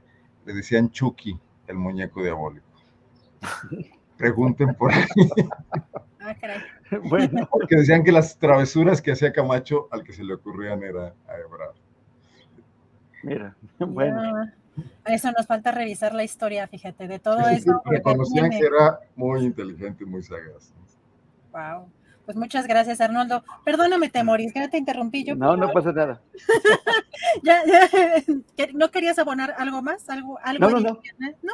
[0.45, 2.67] Le decían Chucky, el muñeco diabólico.
[4.17, 5.05] Pregunten por ahí.
[6.23, 6.37] Ah,
[7.05, 11.15] bueno, porque decían que las travesuras que hacía Camacho al que se le ocurrían era
[11.27, 11.75] a Ebrard.
[13.23, 14.51] Mira, bueno.
[15.07, 17.81] eso nos falta revisar la historia, fíjate, de todo eso.
[17.85, 20.75] reconocían que era muy inteligente y muy sagaz.
[21.53, 21.91] Wow.
[22.25, 23.43] Pues muchas gracias, Arnoldo.
[23.65, 25.35] Perdóname, Temoris, que te interrumpí yo.
[25.35, 26.21] No, no pasa nada.
[27.43, 27.63] ya,
[28.75, 30.09] ¿No querías abonar algo más?
[30.09, 31.01] ¿Algo, algo no, no,
[31.43, 31.53] no.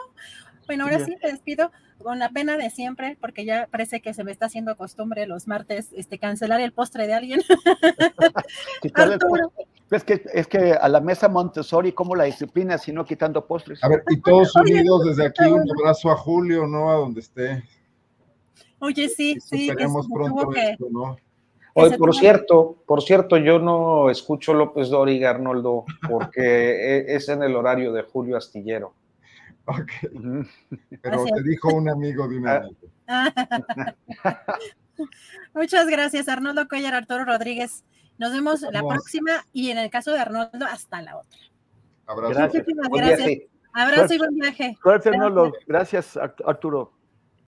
[0.66, 1.70] Bueno, ahora sí te despido
[2.02, 5.46] con la pena de siempre, porque ya parece que se me está haciendo costumbre los
[5.46, 7.40] martes este, cancelar el postre de alguien.
[8.94, 9.52] Arturo.
[9.90, 13.82] Es que, es que a la mesa Montessori, ¿cómo la disciplina si no quitando postres?
[13.84, 16.90] A ver, y todos unidos desde aquí, un abrazo a Julio, ¿no?
[16.90, 17.62] A donde esté.
[18.78, 19.68] Oye, sí, sí.
[19.68, 21.16] Esperemos pronto esto, ¿no?
[21.78, 26.40] Oye, por cierto, por cierto, yo no escucho López Dóriga, Arnoldo, porque
[27.06, 28.94] e, es en el horario de Julio Astillero.
[29.66, 29.90] Ok.
[31.02, 32.62] Pero te dijo un amigo de un ah.
[35.54, 37.84] Muchas gracias, Arnoldo Cuellar, Arturo Rodríguez.
[38.16, 41.38] Nos vemos la próxima y en el caso de Arnoldo, hasta la otra.
[42.06, 42.34] Abrazo.
[42.34, 42.64] Gracias.
[42.90, 43.38] gracias.
[43.74, 44.78] Abrazo y buen viaje.
[44.82, 45.52] Gracias, Arnoldo.
[45.66, 46.95] Gracias, Arturo.